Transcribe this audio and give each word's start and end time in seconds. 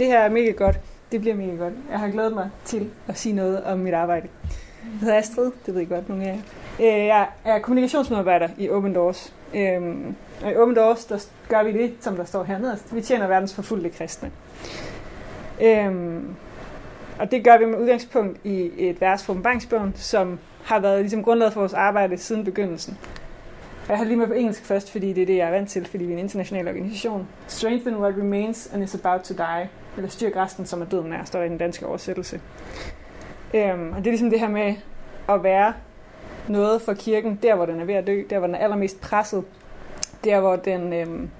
det 0.00 0.08
her 0.08 0.18
er 0.18 0.28
mega 0.28 0.50
godt. 0.50 0.80
Det 1.12 1.20
bliver 1.20 1.36
mega 1.36 1.54
godt. 1.54 1.74
Jeg 1.90 1.98
har 1.98 2.08
glædet 2.08 2.34
mig 2.34 2.50
til 2.64 2.90
at 3.08 3.18
sige 3.18 3.34
noget 3.34 3.64
om 3.64 3.78
mit 3.78 3.94
arbejde. 3.94 4.28
Jeg 4.82 5.00
hedder 5.00 5.18
Astrid, 5.18 5.50
det 5.66 5.74
ved 5.74 5.82
I 5.82 5.84
godt 5.84 6.08
nogle 6.08 6.24
af 6.24 6.40
jer. 6.80 7.00
Øh, 7.00 7.06
jeg 7.06 7.28
er 7.44 7.58
kommunikationsmedarbejder 7.58 8.48
i 8.58 8.70
Open 8.70 8.94
Doors. 8.94 9.34
Øhm, 9.54 10.14
og 10.44 10.52
i 10.52 10.56
Open 10.56 10.76
Doors, 10.76 11.04
der 11.04 11.18
gør 11.48 11.62
vi 11.62 11.72
det, 11.72 11.92
som 12.00 12.16
der 12.16 12.24
står 12.24 12.44
hernede. 12.44 12.78
Vi 12.92 13.00
tjener 13.00 13.26
verdens 13.26 13.54
forfulgte 13.54 13.90
kristne. 13.90 14.30
Øhm, 15.62 16.34
og 17.18 17.30
det 17.30 17.44
gør 17.44 17.58
vi 17.58 17.64
med 17.64 17.78
udgangspunkt 17.78 18.40
i 18.44 18.70
et 18.76 19.00
vers 19.00 19.24
fra 19.24 19.32
åbenbaringsbogen, 19.32 19.92
som 19.96 20.38
har 20.64 20.80
været 20.80 21.00
ligesom 21.00 21.24
grundlaget 21.24 21.52
for 21.52 21.60
vores 21.60 21.74
arbejde 21.74 22.18
siden 22.18 22.44
begyndelsen. 22.44 22.98
Jeg 23.88 23.98
har 23.98 24.04
lige 24.04 24.16
med 24.16 24.26
på 24.26 24.32
engelsk 24.32 24.64
først, 24.64 24.92
fordi 24.92 25.12
det 25.12 25.22
er 25.22 25.26
det, 25.26 25.36
jeg 25.36 25.46
er 25.46 25.50
vant 25.50 25.70
til, 25.70 25.86
fordi 25.86 26.04
vi 26.04 26.12
er 26.12 26.16
en 26.16 26.24
international 26.24 26.68
organisation. 26.68 27.28
Strengthen 27.46 27.96
what 27.96 28.14
remains 28.18 28.70
and 28.74 28.82
is 28.82 28.94
about 28.94 29.20
to 29.20 29.34
die. 29.34 29.68
Eller 29.96 30.10
styrk 30.10 30.36
resten, 30.36 30.66
som 30.66 30.80
er 30.80 30.86
døden 30.86 31.12
er, 31.12 31.24
står 31.24 31.38
der 31.38 31.46
i 31.46 31.48
den 31.48 31.58
danske 31.58 31.86
oversættelse. 31.86 32.40
Øhm, 33.54 33.92
og 33.92 33.98
det 33.98 34.06
er 34.06 34.10
ligesom 34.10 34.30
det 34.30 34.40
her 34.40 34.48
med 34.48 34.74
at 35.28 35.42
være 35.42 35.74
noget 36.48 36.82
for 36.82 36.94
kirken, 36.94 37.38
der 37.42 37.54
hvor 37.54 37.66
den 37.66 37.80
er 37.80 37.84
ved 37.84 37.94
at 37.94 38.06
dø, 38.06 38.22
der 38.30 38.38
hvor 38.38 38.46
den 38.46 38.54
er 38.54 38.58
allermest 38.58 39.00
presset, 39.00 39.44
der 40.24 40.40
hvor 40.40 40.56
den 40.56 40.92
øhm, 40.92 41.30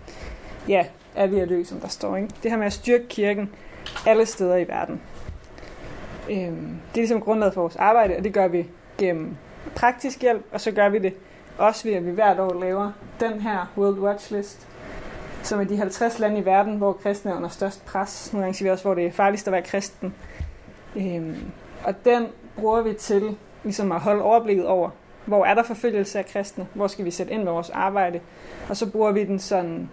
ja, 0.68 0.86
er 1.14 1.27
ved 1.27 1.41
at 1.41 1.48
dø, 1.48 1.64
som 1.64 1.80
der 1.80 1.88
står. 1.88 2.16
Ikke? 2.16 2.28
Det 2.42 2.50
her 2.50 2.58
med 2.58 2.66
at 2.66 2.72
styrke 2.72 3.08
kirken 3.08 3.50
alle 4.06 4.27
steder 4.27 4.56
i 4.56 4.69
verden. 4.69 5.00
Øhm, 6.30 6.78
det 6.88 6.94
er 6.94 7.02
ligesom 7.02 7.20
grundlaget 7.20 7.55
for 7.55 7.60
vores 7.60 7.77
arbejde, 7.77 8.16
og 8.16 8.24
det 8.24 8.34
gør 8.34 8.48
vi 8.48 8.69
gennem 8.98 9.36
praktisk 9.74 10.20
hjælp, 10.20 10.44
og 10.52 10.60
så 10.60 10.70
gør 10.70 10.88
vi 10.88 10.98
det 10.98 11.14
også 11.58 11.88
ved, 11.88 11.94
at 11.94 12.06
vi 12.06 12.10
hvert 12.10 12.38
år 12.38 12.60
laver 12.60 12.92
den 13.20 13.41
her 13.41 13.72
World 13.77 13.98
Watch 13.98 14.32
List, 14.32 14.69
som 15.42 15.60
er 15.60 15.64
de 15.64 15.76
50 15.76 16.18
lande 16.18 16.38
i 16.38 16.44
verden, 16.44 16.76
hvor 16.76 16.92
kristne 16.92 17.30
er 17.30 17.36
under 17.36 17.48
størst 17.48 17.84
pres. 17.84 18.32
Nogle 18.32 18.44
gange 18.44 18.56
siger 18.56 18.70
vi 18.70 18.72
også, 18.72 18.84
hvor 18.84 18.94
det 18.94 19.06
er 19.06 19.12
farligst 19.12 19.48
at 19.48 19.52
være 19.52 19.62
kristen. 19.62 20.14
Øhm, 20.96 21.50
og 21.84 22.04
den 22.04 22.27
bruger 22.56 22.82
vi 22.82 22.94
til 22.94 23.36
ligesom 23.62 23.92
at 23.92 24.00
holde 24.00 24.22
overblikket 24.22 24.66
over, 24.66 24.91
hvor 25.24 25.44
er 25.44 25.55
der 25.55 25.62
forfølgelse 25.62 26.19
af 26.19 26.27
kristne, 26.27 26.66
hvor 26.74 26.86
skal 26.86 27.05
vi 27.05 27.10
sætte 27.10 27.32
ind 27.32 27.42
med 27.42 27.52
vores 27.52 27.70
arbejde, 27.70 28.20
og 28.69 28.77
så 28.77 28.91
bruger 28.91 29.12
vi 29.12 29.24
den 29.24 29.38
sådan 29.38 29.88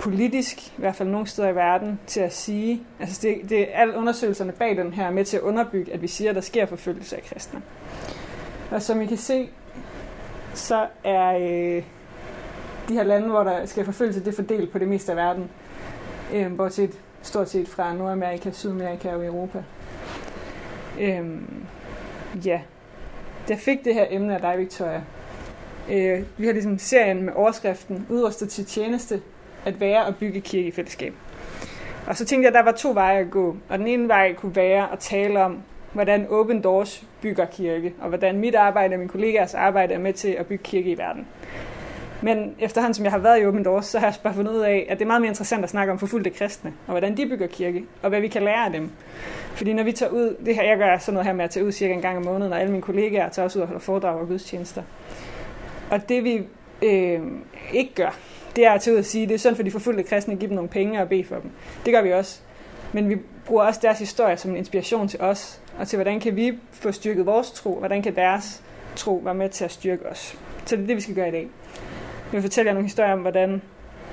politisk, 0.00 0.68
i 0.68 0.74
hvert 0.76 0.96
fald 0.96 1.08
nogle 1.08 1.26
steder 1.26 1.48
i 1.48 1.54
verden, 1.54 2.00
til 2.06 2.20
at 2.20 2.34
sige, 2.34 2.82
altså 3.00 3.20
det, 3.22 3.50
det 3.50 3.60
er 3.60 3.80
alle 3.80 3.96
undersøgelserne 3.96 4.52
bag 4.52 4.76
den 4.76 4.92
her 4.92 5.10
med 5.10 5.24
til 5.24 5.36
at 5.36 5.42
underbygge, 5.42 5.92
at 5.92 6.02
vi 6.02 6.06
siger, 6.06 6.30
at 6.30 6.34
der 6.34 6.42
sker 6.42 6.66
forfølgelse 6.66 7.16
af 7.16 7.22
kristne. 7.22 7.62
Og 8.70 8.82
som 8.82 9.00
I 9.00 9.06
kan 9.06 9.16
se, 9.16 9.48
så 10.54 10.86
er 11.04 11.38
øh, 11.40 11.82
de 12.88 12.94
her 12.94 13.02
lande, 13.02 13.28
hvor 13.28 13.44
der 13.44 13.66
sker 13.66 13.84
forfølgelse, 13.84 14.20
det 14.20 14.28
er 14.28 14.36
fordelt 14.36 14.72
på 14.72 14.78
det 14.78 14.88
meste 14.88 15.12
af 15.12 15.16
verden. 15.16 15.50
Øh, 16.34 16.56
bortset 16.56 17.00
stort 17.22 17.48
set 17.48 17.68
fra 17.68 17.94
Nordamerika, 17.94 18.50
Sydamerika 18.50 19.14
og 19.14 19.26
Europa. 19.26 19.62
Øh, 21.00 21.26
ja. 22.44 22.60
Jeg 23.48 23.58
fik 23.58 23.84
det 23.84 23.94
her 23.94 24.06
emne 24.10 24.34
af 24.34 24.40
dig, 24.40 24.58
Victoria. 24.58 25.02
Øh, 25.90 26.22
vi 26.36 26.46
har 26.46 26.52
ligesom 26.52 26.78
serien 26.78 27.22
med 27.22 27.32
overskriften 27.36 28.06
Udrustet 28.10 28.48
til 28.48 28.66
tjeneste, 28.66 29.22
at 29.64 29.80
være 29.80 30.04
og 30.04 30.16
bygge 30.16 30.40
kirke 30.40 30.68
i 30.68 30.70
fællesskab. 30.70 31.14
Og 32.06 32.16
så 32.16 32.24
tænkte 32.24 32.42
jeg, 32.42 32.48
at 32.48 32.64
der 32.64 32.70
var 32.70 32.76
to 32.76 32.90
veje 32.90 33.18
at 33.18 33.30
gå. 33.30 33.56
Og 33.68 33.78
den 33.78 33.86
ene 33.86 34.08
vej 34.08 34.34
kunne 34.34 34.56
være 34.56 34.92
at 34.92 34.98
tale 34.98 35.44
om, 35.44 35.62
hvordan 35.92 36.26
Open 36.30 36.62
Doors 36.62 37.04
bygger 37.22 37.46
kirke, 37.46 37.94
og 38.00 38.08
hvordan 38.08 38.38
mit 38.38 38.54
arbejde 38.54 38.94
og 38.94 38.98
mine 38.98 39.08
kollegaers 39.08 39.54
arbejde 39.54 39.94
er 39.94 39.98
med 39.98 40.12
til 40.12 40.28
at 40.28 40.46
bygge 40.46 40.64
kirke 40.64 40.90
i 40.90 40.98
verden. 40.98 41.26
Men 42.26 42.54
efterhånden 42.58 42.94
som 42.94 43.04
jeg 43.04 43.12
har 43.12 43.18
været 43.18 43.42
i 43.42 43.46
Open 43.46 43.64
Doors, 43.64 43.86
så 43.86 43.98
har 43.98 44.06
jeg 44.06 44.14
bare 44.22 44.34
fundet 44.34 44.52
ud 44.52 44.60
af, 44.60 44.86
at 44.88 44.98
det 44.98 45.04
er 45.04 45.06
meget 45.06 45.20
mere 45.20 45.28
interessant 45.28 45.64
at 45.64 45.70
snakke 45.70 45.92
om 45.92 45.98
forfulgte 45.98 46.30
kristne, 46.30 46.72
og 46.86 46.90
hvordan 46.90 47.16
de 47.16 47.26
bygger 47.26 47.46
kirke, 47.46 47.84
og 48.02 48.08
hvad 48.08 48.20
vi 48.20 48.28
kan 48.28 48.42
lære 48.42 48.64
af 48.64 48.72
dem. 48.72 48.90
Fordi 49.54 49.72
når 49.72 49.82
vi 49.82 49.92
tager 49.92 50.12
ud, 50.12 50.36
det 50.46 50.54
her, 50.54 50.62
jeg 50.62 50.78
gør 50.78 50.98
sådan 50.98 51.14
noget 51.14 51.26
her 51.26 51.32
med 51.32 51.44
at 51.44 51.50
tage 51.50 51.66
ud 51.66 51.72
cirka 51.72 51.92
en 51.92 52.00
gang 52.00 52.16
om 52.16 52.24
måneden, 52.24 52.52
og 52.52 52.60
alle 52.60 52.70
mine 52.70 52.82
kollegaer 52.82 53.28
tager 53.28 53.44
også 53.44 53.58
ud 53.58 53.62
og 53.62 53.68
holder 53.68 53.80
foredrag 53.80 54.20
og 54.20 54.26
gudstjenester. 54.26 54.82
Og 55.90 56.08
det 56.08 56.24
vi 56.24 56.42
øh, 56.82 57.20
ikke 57.72 57.94
gør, 57.94 58.16
det 58.56 58.66
er 58.66 58.70
at 58.70 58.80
tage 58.80 58.94
ud 58.94 58.98
og 58.98 59.04
sige, 59.04 59.26
det 59.26 59.34
er 59.34 59.38
sådan 59.38 59.56
for 59.56 59.62
de 59.62 59.70
forfulgte 59.70 60.02
kristne 60.02 60.32
at 60.32 60.38
give 60.38 60.48
dem 60.48 60.54
nogle 60.54 60.70
penge 60.70 61.02
og 61.02 61.08
bede 61.08 61.24
for 61.24 61.36
dem. 61.36 61.50
Det 61.84 61.94
gør 61.94 62.02
vi 62.02 62.12
også. 62.12 62.40
Men 62.92 63.08
vi 63.08 63.16
bruger 63.46 63.64
også 63.64 63.80
deres 63.82 63.98
historie 63.98 64.36
som 64.36 64.50
en 64.50 64.56
inspiration 64.56 65.08
til 65.08 65.20
os, 65.20 65.60
og 65.78 65.88
til 65.88 65.96
hvordan 65.96 66.20
kan 66.20 66.36
vi 66.36 66.58
få 66.72 66.92
styrket 66.92 67.26
vores 67.26 67.50
tro, 67.50 67.78
hvordan 67.78 68.02
kan 68.02 68.16
deres 68.16 68.62
tro 68.96 69.22
være 69.24 69.34
med 69.34 69.48
til 69.48 69.64
at 69.64 69.72
styrke 69.72 70.06
os. 70.06 70.38
Så 70.64 70.76
det 70.76 70.82
er 70.82 70.86
det, 70.86 70.96
vi 70.96 71.00
skal 71.00 71.14
gøre 71.14 71.28
i 71.28 71.32
dag. 71.32 71.48
Jeg 72.26 72.32
vil 72.32 72.42
fortælle 72.42 72.68
jer 72.68 72.74
nogle 72.74 72.88
historier 72.88 73.12
om, 73.12 73.20
hvordan 73.20 73.62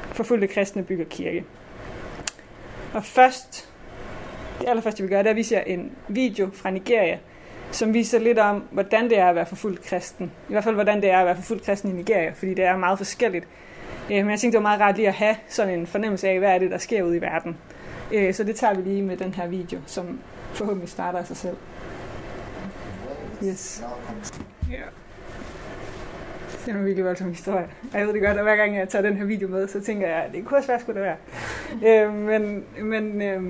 forfulgte 0.02 0.48
kristne 0.48 0.84
bygger 0.84 1.06
kirke. 1.06 1.46
Og 2.94 3.04
først, 3.04 3.70
det 4.60 4.70
allerførste 4.70 5.04
vi 5.04 5.10
gør, 5.10 5.18
det 5.18 5.26
er 5.26 5.30
at 5.30 5.36
vise 5.36 5.56
jer 5.56 5.62
en 5.62 5.92
video 6.08 6.50
fra 6.54 6.70
Nigeria, 6.70 7.18
som 7.72 7.94
viser 7.94 8.20
lidt 8.20 8.40
om, 8.40 8.64
hvordan 8.72 9.10
det 9.10 9.18
er 9.18 9.30
at 9.30 9.36
være 9.36 9.46
forfulgt 9.46 9.82
kristen. 9.82 10.32
I 10.50 10.52
hvert 10.52 10.64
fald, 10.64 10.76
hvordan 10.76 11.02
det 11.02 11.10
er 11.10 11.20
at 11.20 11.26
være 11.26 11.36
forfulgt 11.36 11.66
kristen 11.66 11.90
i 11.90 11.94
Nigeria, 11.94 12.32
fordi 12.32 12.54
det 12.54 12.66
er 12.66 12.78
meget 12.78 12.98
forskelligt. 12.98 13.48
Men 14.10 14.30
jeg 14.30 14.40
tænkte, 14.40 14.58
det 14.58 14.64
var 14.64 14.70
meget 14.70 14.82
rart 14.82 14.96
lige 14.96 15.08
at 15.08 15.14
have 15.14 15.36
sådan 15.48 15.80
en 15.80 15.88
fornemmelse 15.88 16.30
af, 16.30 16.40
hvad 16.40 16.50
er 16.50 16.60
det, 16.60 16.72
der 16.72 16.78
sker 16.78 17.04
ude 17.04 17.18
i 17.18 17.22
verden. 17.22 17.58
Så 18.32 18.44
det 18.44 18.56
tager 18.56 18.74
vi 18.74 18.82
lige 18.82 19.02
med 19.02 19.18
den 19.18 19.34
her 19.34 19.48
video, 19.48 19.80
som 19.86 20.20
forhåbentlig 20.54 20.90
starter 20.90 21.20
af 21.20 21.28
sig 21.28 21.38
selv. 21.38 21.58
Yes. 23.44 23.84
Ja. 24.72 25.03
Det 26.66 26.74
er 26.74 26.78
en 26.78 26.86
virkelig 26.86 27.06
voldsom 27.06 27.30
historie. 27.30 27.68
Og 27.94 28.00
jeg 28.00 28.08
ved 28.08 28.14
det 28.14 28.22
godt, 28.22 28.38
at 28.38 28.44
hver 28.44 28.56
gang 28.56 28.76
jeg 28.76 28.90
tager 28.90 29.02
den 29.02 29.18
her 29.18 29.26
video 29.26 29.48
med, 29.48 29.68
så 29.68 29.82
tænker 29.82 30.08
jeg, 30.08 30.24
at 30.24 30.32
det 30.34 30.46
kunne 30.46 30.58
også 30.58 30.68
være, 30.68 30.80
skulle 30.80 31.02
det 31.02 31.08
være. 31.82 32.06
øh, 32.06 32.14
men, 32.14 32.64
men, 32.82 33.22
øh, 33.22 33.42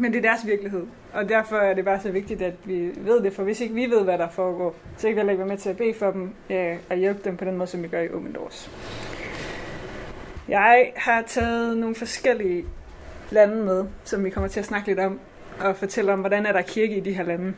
men 0.00 0.12
det 0.12 0.16
er 0.16 0.22
deres 0.22 0.46
virkelighed. 0.46 0.86
Og 1.12 1.28
derfor 1.28 1.56
er 1.56 1.74
det 1.74 1.84
bare 1.84 2.00
så 2.00 2.10
vigtigt, 2.10 2.42
at 2.42 2.54
vi 2.64 2.90
ved 2.96 3.22
det, 3.22 3.32
for 3.32 3.42
hvis 3.42 3.60
ikke 3.60 3.74
vi 3.74 3.86
ved, 3.86 4.04
hvad 4.04 4.18
der 4.18 4.28
foregår, 4.28 4.74
så 4.96 5.06
kan 5.06 5.10
vi 5.10 5.18
heller 5.18 5.30
ikke 5.30 5.40
være 5.40 5.48
med 5.48 5.58
til 5.58 5.70
at 5.70 5.76
bede 5.76 5.94
for 5.94 6.10
dem 6.10 6.30
øh, 6.50 6.76
og 6.90 6.96
hjælpe 6.96 7.20
dem 7.24 7.36
på 7.36 7.44
den 7.44 7.56
måde, 7.56 7.70
som 7.70 7.82
vi 7.82 7.88
gør 7.88 8.00
i 8.00 8.08
Open 8.08 8.32
Doors. 8.32 8.70
Jeg 10.48 10.92
har 10.96 11.22
taget 11.22 11.76
nogle 11.78 11.94
forskellige 11.94 12.64
lande 13.30 13.64
med, 13.64 13.84
som 14.04 14.24
vi 14.24 14.30
kommer 14.30 14.48
til 14.48 14.60
at 14.60 14.66
snakke 14.66 14.88
lidt 14.88 14.98
om, 14.98 15.20
og 15.60 15.76
fortælle 15.76 16.12
om, 16.12 16.20
hvordan 16.20 16.46
er 16.46 16.52
der 16.52 16.62
kirke 16.62 16.96
i 16.96 17.00
de 17.00 17.12
her 17.12 17.24
lande, 17.24 17.54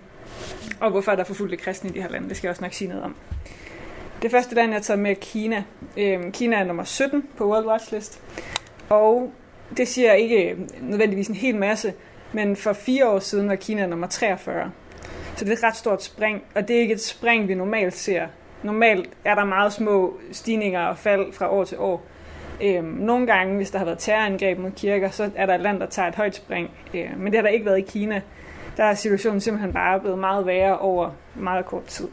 og 0.80 0.90
hvorfor 0.90 1.12
er 1.12 1.16
der 1.16 1.24
forfulgte 1.24 1.56
kristne 1.56 1.90
i 1.90 1.92
de 1.92 2.02
her 2.02 2.08
lande. 2.08 2.28
Det 2.28 2.36
skal 2.36 2.48
jeg 2.48 2.50
også 2.50 2.62
nok 2.62 2.72
sige 2.72 2.88
noget 2.88 3.04
om. 3.04 3.16
Det 4.22 4.30
første 4.30 4.54
land, 4.54 4.72
jeg 4.72 4.82
tager 4.82 5.00
med, 5.00 5.10
er 5.10 5.14
Kina. 5.14 5.64
Øhm, 5.96 6.32
Kina 6.32 6.56
er 6.56 6.64
nummer 6.64 6.84
17 6.84 7.28
på 7.36 7.50
World 7.50 7.66
Watch 7.66 7.92
List, 7.92 8.22
og 8.88 9.32
det 9.76 9.88
siger 9.88 10.12
ikke 10.12 10.56
nødvendigvis 10.80 11.28
en 11.28 11.34
hel 11.34 11.56
masse, 11.56 11.92
men 12.32 12.56
for 12.56 12.72
fire 12.72 13.08
år 13.08 13.18
siden 13.18 13.48
var 13.48 13.54
Kina 13.54 13.86
nummer 13.86 14.06
43. 14.06 14.70
Så 15.36 15.44
det 15.44 15.52
er 15.52 15.56
et 15.56 15.62
ret 15.62 15.76
stort 15.76 16.02
spring, 16.02 16.42
og 16.54 16.68
det 16.68 16.76
er 16.76 16.80
ikke 16.80 16.94
et 16.94 17.00
spring, 17.00 17.48
vi 17.48 17.54
normalt 17.54 17.94
ser. 17.94 18.26
Normalt 18.62 19.10
er 19.24 19.34
der 19.34 19.44
meget 19.44 19.72
små 19.72 20.18
stigninger 20.32 20.80
og 20.80 20.98
fald 20.98 21.32
fra 21.32 21.52
år 21.52 21.64
til 21.64 21.78
år. 21.78 22.02
Øhm, 22.62 22.84
nogle 22.84 23.26
gange, 23.26 23.56
hvis 23.56 23.70
der 23.70 23.78
har 23.78 23.84
været 23.84 23.98
terrorangreb 23.98 24.58
mod 24.58 24.70
kirker, 24.70 25.10
så 25.10 25.30
er 25.36 25.46
der 25.46 25.54
et 25.54 25.60
land, 25.60 25.80
der 25.80 25.86
tager 25.86 26.08
et 26.08 26.14
højt 26.14 26.34
spring. 26.34 26.70
Øhm, 26.94 27.18
men 27.18 27.26
det 27.26 27.34
har 27.34 27.42
der 27.42 27.48
ikke 27.48 27.66
været 27.66 27.78
i 27.78 27.86
Kina. 27.88 28.20
Der 28.76 28.84
er 28.84 28.94
situationen 28.94 29.40
simpelthen 29.40 29.72
bare 29.72 30.00
blevet 30.00 30.18
meget 30.18 30.46
værre 30.46 30.78
over 30.78 31.10
meget 31.34 31.66
kort 31.66 31.84
tid. 31.84 32.08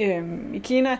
Øhm, 0.00 0.54
I 0.54 0.58
Kina, 0.58 0.96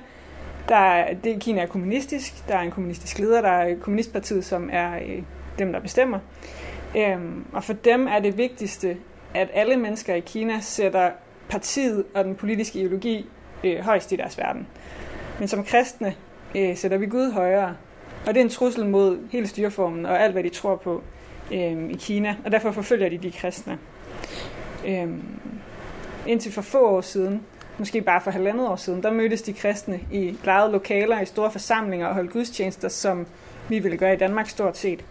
der 0.68 0.76
er, 0.76 1.14
det, 1.14 1.40
Kina 1.40 1.60
er 1.60 1.66
kommunistisk. 1.66 2.48
Der 2.48 2.54
er 2.54 2.60
en 2.60 2.70
kommunistisk 2.70 3.18
leder, 3.18 3.40
der 3.40 3.48
er 3.48 3.76
kommunistpartiet, 3.80 4.44
som 4.44 4.68
er 4.72 4.96
øh, 4.96 5.22
dem, 5.58 5.72
der 5.72 5.80
bestemmer. 5.80 6.18
Øhm, 6.96 7.44
og 7.52 7.64
for 7.64 7.72
dem 7.72 8.06
er 8.06 8.18
det 8.18 8.38
vigtigste, 8.38 8.96
at 9.34 9.48
alle 9.52 9.76
mennesker 9.76 10.14
i 10.14 10.20
Kina 10.20 10.60
sætter 10.60 11.10
partiet 11.48 12.04
og 12.14 12.24
den 12.24 12.34
politiske 12.34 12.78
ideologi 12.78 13.26
øh, 13.64 13.78
højst 13.78 14.12
i 14.12 14.16
deres 14.16 14.38
verden. 14.38 14.66
Men 15.38 15.48
som 15.48 15.64
kristne 15.64 16.14
øh, 16.54 16.76
sætter 16.76 16.98
vi 16.98 17.06
Gud 17.06 17.32
højere. 17.32 17.76
Og 18.26 18.34
det 18.34 18.36
er 18.36 18.44
en 18.44 18.50
trussel 18.50 18.86
mod 18.86 19.18
hele 19.32 19.46
styreformen 19.46 20.06
og 20.06 20.22
alt, 20.22 20.32
hvad 20.32 20.42
de 20.42 20.48
tror 20.48 20.76
på 20.76 21.02
øh, 21.52 21.90
i 21.90 21.96
Kina. 22.00 22.36
Og 22.44 22.52
derfor 22.52 22.70
forfølger 22.70 23.08
de 23.08 23.18
de 23.18 23.30
kristne. 23.30 23.78
Øh, 24.86 25.08
indtil 26.26 26.52
for 26.52 26.62
få 26.62 26.88
år 26.88 27.00
siden, 27.00 27.42
måske 27.80 28.02
bare 28.02 28.20
for 28.20 28.30
halvandet 28.30 28.68
år 28.68 28.76
siden, 28.76 29.02
der 29.02 29.12
mødtes 29.12 29.42
de 29.42 29.52
kristne 29.52 30.00
i 30.12 30.36
lejede 30.44 30.72
lokaler, 30.72 31.20
i 31.20 31.24
store 31.24 31.50
forsamlinger 31.50 32.06
og 32.06 32.14
holdt 32.14 32.32
gudstjenester, 32.32 32.88
som 32.88 33.26
vi 33.68 33.78
ville 33.78 33.96
gøre 33.96 34.14
i 34.14 34.16
Danmark 34.16 34.48
stort 34.48 34.78
set. 34.78 35.04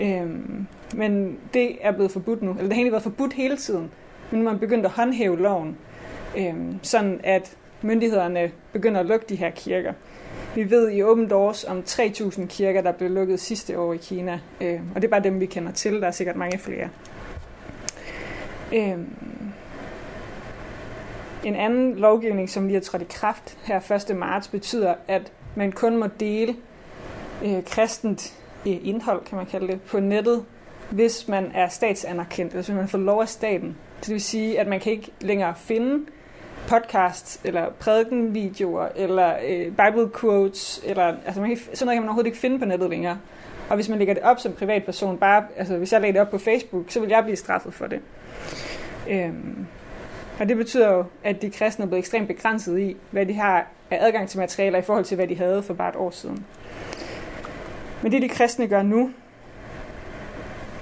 Øhm, 0.00 0.66
men 0.94 1.38
det 1.54 1.76
er 1.80 1.92
blevet 1.92 2.10
forbudt 2.10 2.42
nu, 2.42 2.50
eller 2.50 2.62
det 2.62 2.72
har 2.72 2.76
egentlig 2.76 2.92
været 2.92 3.02
forbudt 3.02 3.32
hele 3.32 3.56
tiden, 3.56 3.90
men 4.30 4.40
nu 4.40 4.46
er 4.46 4.52
man 4.52 4.60
begyndt 4.60 4.86
at 4.86 4.90
håndhæve 4.90 5.38
loven, 5.38 5.76
øhm, 6.38 6.78
sådan 6.82 7.20
at 7.24 7.56
myndighederne 7.82 8.50
begynder 8.72 9.00
at 9.00 9.06
lukke 9.06 9.26
de 9.28 9.36
her 9.36 9.50
kirker. 9.50 9.92
Vi 10.54 10.70
ved 10.70 10.92
i 10.92 11.02
Open 11.02 11.30
Doors 11.30 11.64
om 11.64 11.82
3.000 11.86 12.46
kirker, 12.46 12.82
der 12.82 12.92
blev 12.92 13.10
lukket 13.10 13.40
sidste 13.40 13.78
år 13.78 13.92
i 13.92 13.96
Kina, 13.96 14.40
øhm, 14.60 14.88
og 14.94 15.02
det 15.02 15.08
er 15.08 15.10
bare 15.10 15.22
dem, 15.22 15.40
vi 15.40 15.46
kender 15.46 15.72
til. 15.72 16.00
Der 16.00 16.06
er 16.06 16.10
sikkert 16.10 16.36
mange 16.36 16.58
flere. 16.58 16.88
Øhm, 18.74 19.06
en 21.44 21.56
anden 21.56 21.94
lovgivning, 21.94 22.50
som 22.50 22.66
lige 22.66 22.74
har 22.74 22.80
trådt 22.80 23.02
i 23.02 23.06
kraft 23.08 23.58
her 23.64 24.08
1. 24.10 24.16
marts, 24.16 24.48
betyder, 24.48 24.94
at 25.08 25.32
man 25.54 25.72
kun 25.72 25.96
må 25.96 26.06
dele 26.20 26.56
øh, 27.44 27.64
kristent 27.64 28.38
indhold, 28.64 29.24
kan 29.24 29.36
man 29.36 29.46
kalde 29.46 29.66
det, 29.66 29.82
på 29.82 30.00
nettet 30.00 30.44
hvis 30.90 31.28
man 31.28 31.50
er 31.54 31.68
statsanerkendt, 31.68 32.52
eller 32.52 32.64
hvis 32.64 32.74
man 32.74 32.88
får 32.88 32.98
lov 32.98 33.20
af 33.20 33.28
staten. 33.28 33.76
Så 34.00 34.06
det 34.06 34.12
vil 34.12 34.20
sige, 34.20 34.60
at 34.60 34.66
man 34.66 34.80
kan 34.80 34.92
ikke 34.92 35.12
længere 35.20 35.54
finde 35.56 36.06
podcast 36.68 37.40
eller 37.44 37.70
prædikenvideoer 37.70 38.88
eller 38.96 39.36
øh, 39.48 39.66
Bible 39.66 40.10
quotes 40.20 40.82
eller 40.84 41.14
altså 41.26 41.40
man 41.40 41.50
kan, 41.50 41.58
sådan 41.58 41.86
noget 41.86 41.96
kan 41.96 42.02
man 42.02 42.08
overhovedet 42.08 42.26
ikke 42.26 42.38
finde 42.38 42.58
på 42.58 42.64
nettet 42.64 42.90
længere. 42.90 43.18
Og 43.68 43.74
hvis 43.74 43.88
man 43.88 43.98
lægger 43.98 44.14
det 44.14 44.22
op 44.22 44.40
som 44.40 44.52
privatperson, 44.52 45.18
bare 45.18 45.44
altså 45.56 45.76
hvis 45.76 45.92
jeg 45.92 46.00
lægger 46.00 46.12
det 46.12 46.26
op 46.26 46.30
på 46.30 46.38
Facebook, 46.38 46.84
så 46.88 47.00
vil 47.00 47.08
jeg 47.08 47.24
blive 47.24 47.36
straffet 47.36 47.74
for 47.74 47.86
det. 47.86 48.00
Øhm, 49.10 49.66
og 50.40 50.48
det 50.48 50.56
betyder 50.56 50.92
jo, 50.92 51.04
at 51.24 51.42
de 51.42 51.50
kristne 51.50 51.82
er 51.82 51.86
blevet 51.86 51.98
ekstremt 51.98 52.28
begrænset 52.28 52.78
i, 52.78 52.96
hvad 53.10 53.26
de 53.26 53.34
har 53.34 53.66
af 53.90 53.98
adgang 54.00 54.28
til 54.28 54.38
materialer 54.38 54.78
i 54.78 54.82
forhold 54.82 55.04
til, 55.04 55.14
hvad 55.14 55.26
de 55.26 55.36
havde 55.36 55.62
for 55.62 55.74
bare 55.74 55.88
et 55.88 55.96
år 55.96 56.10
siden. 56.10 56.46
Men 58.02 58.12
det, 58.12 58.22
de 58.22 58.28
kristne 58.28 58.68
gør 58.68 58.82
nu, 58.82 59.10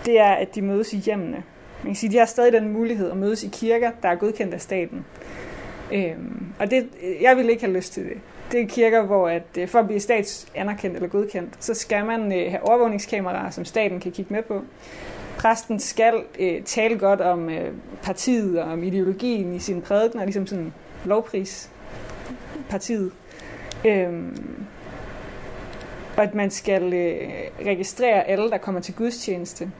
det 0.06 0.20
er, 0.20 0.32
at 0.32 0.54
de 0.54 0.62
mødes 0.62 0.92
i 0.92 0.96
hjemmene. 0.96 1.42
Man 1.82 1.86
kan 1.86 1.94
sige, 1.94 2.08
at 2.08 2.12
de 2.12 2.18
har 2.18 2.26
stadig 2.26 2.52
den 2.52 2.72
mulighed 2.72 3.10
at 3.10 3.16
mødes 3.16 3.44
i 3.44 3.48
kirker, 3.52 3.90
der 4.02 4.08
er 4.08 4.14
godkendt 4.14 4.54
af 4.54 4.60
staten. 4.60 5.04
Øhm, 5.92 6.46
og 6.58 6.70
det, 6.70 6.88
jeg 7.20 7.36
vil 7.36 7.50
ikke 7.50 7.62
have 7.62 7.76
lyst 7.76 7.92
til 7.92 8.04
det. 8.04 8.20
Det 8.52 8.60
er 8.60 8.66
kirker, 8.66 9.02
hvor 9.02 9.28
at, 9.28 9.42
øh, 9.58 9.68
for 9.68 9.78
at 9.78 9.86
blive 9.86 10.00
statsanerkendt 10.00 10.96
eller 10.96 11.08
godkendt, 11.08 11.64
så 11.64 11.74
skal 11.74 12.04
man 12.04 12.32
øh, 12.32 12.50
have 12.50 12.68
overvågningskameraer, 12.68 13.50
som 13.50 13.64
staten 13.64 14.00
kan 14.00 14.12
kigge 14.12 14.34
med 14.34 14.42
på. 14.42 14.62
Præsten 15.38 15.78
skal 15.78 16.14
øh, 16.38 16.62
tale 16.62 16.98
godt 16.98 17.20
om 17.20 17.50
øh, 17.50 17.72
partiet 18.02 18.62
og 18.62 18.72
om 18.72 18.82
ideologien 18.82 19.54
i 19.54 19.58
sin 19.58 19.82
prædiken, 19.82 20.20
og 20.20 20.26
ligesom 20.26 20.46
sådan 20.46 20.72
lovpris 21.04 21.70
partiet. 22.70 23.12
Øhm, 23.86 24.64
og 26.16 26.22
at 26.22 26.34
man 26.34 26.50
skal 26.50 26.94
øh, 26.94 27.30
registrere 27.66 28.24
alle, 28.24 28.50
der 28.50 28.58
kommer 28.58 28.80
til 28.80 28.94
gudstjeneste. 28.94 29.70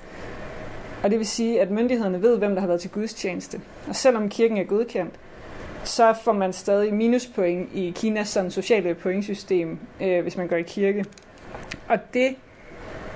Og 1.02 1.10
det 1.10 1.19
vil 1.19 1.26
sige, 1.26 1.60
at 1.60 1.70
myndighederne 1.70 2.22
ved, 2.22 2.38
hvem 2.38 2.54
der 2.54 2.60
har 2.60 2.66
været 2.66 2.81
til 2.81 2.90
gudstjeneste. 2.90 3.60
Og 3.88 3.96
selvom 3.96 4.28
kirken 4.28 4.56
er 4.58 4.64
godkendt, 4.64 5.14
så 5.84 6.14
får 6.25 6.32
man 6.32 6.52
stadig 6.52 6.94
minuspoint 6.94 7.69
i 7.75 7.93
Kinas 7.96 8.28
sådan, 8.28 8.50
sociale 8.50 8.94
pointsystem, 8.94 9.78
øh, 10.00 10.22
hvis 10.22 10.37
man 10.37 10.49
går 10.49 10.56
i 10.56 10.62
kirke. 10.62 11.04
Og 11.88 11.99
det 12.14 12.37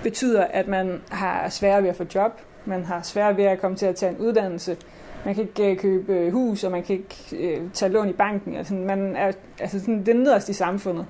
betyder, 0.06 0.44
at 0.44 0.68
man 0.68 1.02
har 1.10 1.48
sværere 1.48 1.82
ved 1.82 1.88
at 1.88 1.96
få 1.96 2.04
job, 2.14 2.32
man 2.64 2.84
har 2.84 3.02
sværere 3.02 3.36
ved 3.36 3.44
at 3.44 3.60
komme 3.60 3.76
til 3.76 3.86
at 3.86 3.96
tage 3.96 4.12
en 4.12 4.18
uddannelse, 4.18 4.76
man 5.24 5.34
kan 5.34 5.44
ikke 5.44 5.70
øh, 5.70 5.78
købe 5.78 6.12
øh, 6.12 6.32
hus, 6.32 6.64
og 6.64 6.70
man 6.70 6.82
kan 6.82 6.96
ikke 6.96 7.16
øh, 7.46 7.70
tage 7.72 7.92
lån 7.92 8.08
i 8.08 8.12
banken. 8.12 8.56
Altså, 8.56 8.74
man 8.74 9.16
er, 9.16 9.32
altså, 9.60 9.80
sådan, 9.80 9.98
det 9.98 10.08
er 10.08 10.18
nederst 10.18 10.48
i 10.48 10.52
samfundet. 10.52 11.06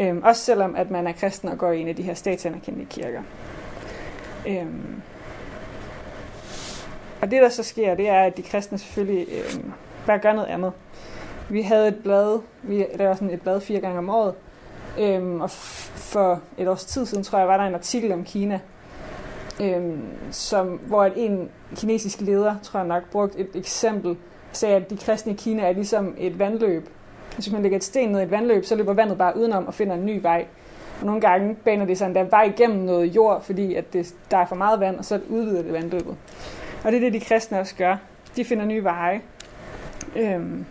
Øhm, 0.00 0.22
også 0.22 0.42
selvom 0.42 0.76
at 0.76 0.90
man 0.90 1.06
er 1.06 1.12
kristen 1.12 1.48
og 1.48 1.58
går 1.58 1.72
i 1.72 1.80
en 1.80 1.88
af 1.88 1.96
de 1.96 2.02
her 2.02 2.14
statsanerkendte 2.14 2.84
kirker. 2.84 3.22
Øhm, 4.48 5.02
og 7.20 7.30
det, 7.30 7.42
der 7.42 7.48
så 7.48 7.62
sker, 7.62 7.94
det 7.94 8.08
er, 8.08 8.22
at 8.22 8.36
de 8.36 8.42
kristne 8.42 8.78
selvfølgelig 8.78 9.26
øhm, 9.32 9.72
bare 10.06 10.18
gør 10.18 10.32
noget 10.32 10.48
andet. 10.48 10.72
Vi 11.48 11.62
havde 11.62 11.88
et 11.88 12.02
blad, 12.02 12.40
vi 12.62 12.86
laver 12.94 13.14
sådan 13.14 13.30
et 13.30 13.42
blad 13.42 13.60
fire 13.60 13.80
gange 13.80 13.98
om 13.98 14.10
året, 14.10 14.34
øhm, 14.98 15.40
og 15.40 15.50
for 15.50 16.40
et 16.58 16.68
års 16.68 16.84
tid 16.84 17.06
siden, 17.06 17.24
tror 17.24 17.38
jeg, 17.38 17.48
var 17.48 17.56
der 17.56 17.64
en 17.64 17.74
artikel 17.74 18.12
om 18.12 18.24
Kina, 18.24 18.60
øhm, 19.62 20.02
som, 20.30 20.66
hvor 20.68 21.04
en 21.04 21.50
kinesisk 21.76 22.20
leder, 22.20 22.54
tror 22.62 22.80
jeg 22.80 22.88
nok, 22.88 23.10
brugte 23.10 23.38
et 23.38 23.48
eksempel, 23.54 24.16
sagde, 24.52 24.76
at 24.76 24.90
de 24.90 24.96
kristne 24.96 25.32
i 25.32 25.36
Kina 25.36 25.62
er 25.62 25.72
ligesom 25.72 26.14
et 26.18 26.38
vandløb. 26.38 26.88
Hvis 27.34 27.52
man 27.52 27.62
lægger 27.62 27.78
et 27.78 27.84
sten 27.84 28.08
ned 28.08 28.20
i 28.20 28.22
et 28.22 28.30
vandløb, 28.30 28.64
så 28.64 28.76
løber 28.76 28.92
vandet 28.92 29.18
bare 29.18 29.36
udenom 29.36 29.66
og 29.66 29.74
finder 29.74 29.94
en 29.94 30.06
ny 30.06 30.22
vej. 30.22 30.46
Og 31.00 31.06
nogle 31.06 31.20
gange 31.20 31.54
baner 31.54 31.84
det 31.84 31.98
sig 31.98 32.14
der 32.14 32.24
vej 32.24 32.42
igennem 32.42 32.78
noget 32.78 33.06
jord, 33.16 33.42
fordi 33.42 33.74
at 33.74 33.92
det, 33.92 34.14
der 34.30 34.36
er 34.36 34.46
for 34.46 34.56
meget 34.56 34.80
vand, 34.80 34.96
og 34.96 35.04
så 35.04 35.20
udvider 35.28 35.62
det 35.62 35.72
vandløbet. 35.72 36.16
Og 36.84 36.92
det 36.92 36.96
er 36.96 37.00
det, 37.00 37.12
de 37.12 37.20
kristne 37.20 37.60
også 37.60 37.74
gør. 37.74 37.96
De 38.36 38.44
finder 38.44 38.64
nye 38.64 38.84
veje. 38.84 39.20
Øhm, 40.16 40.66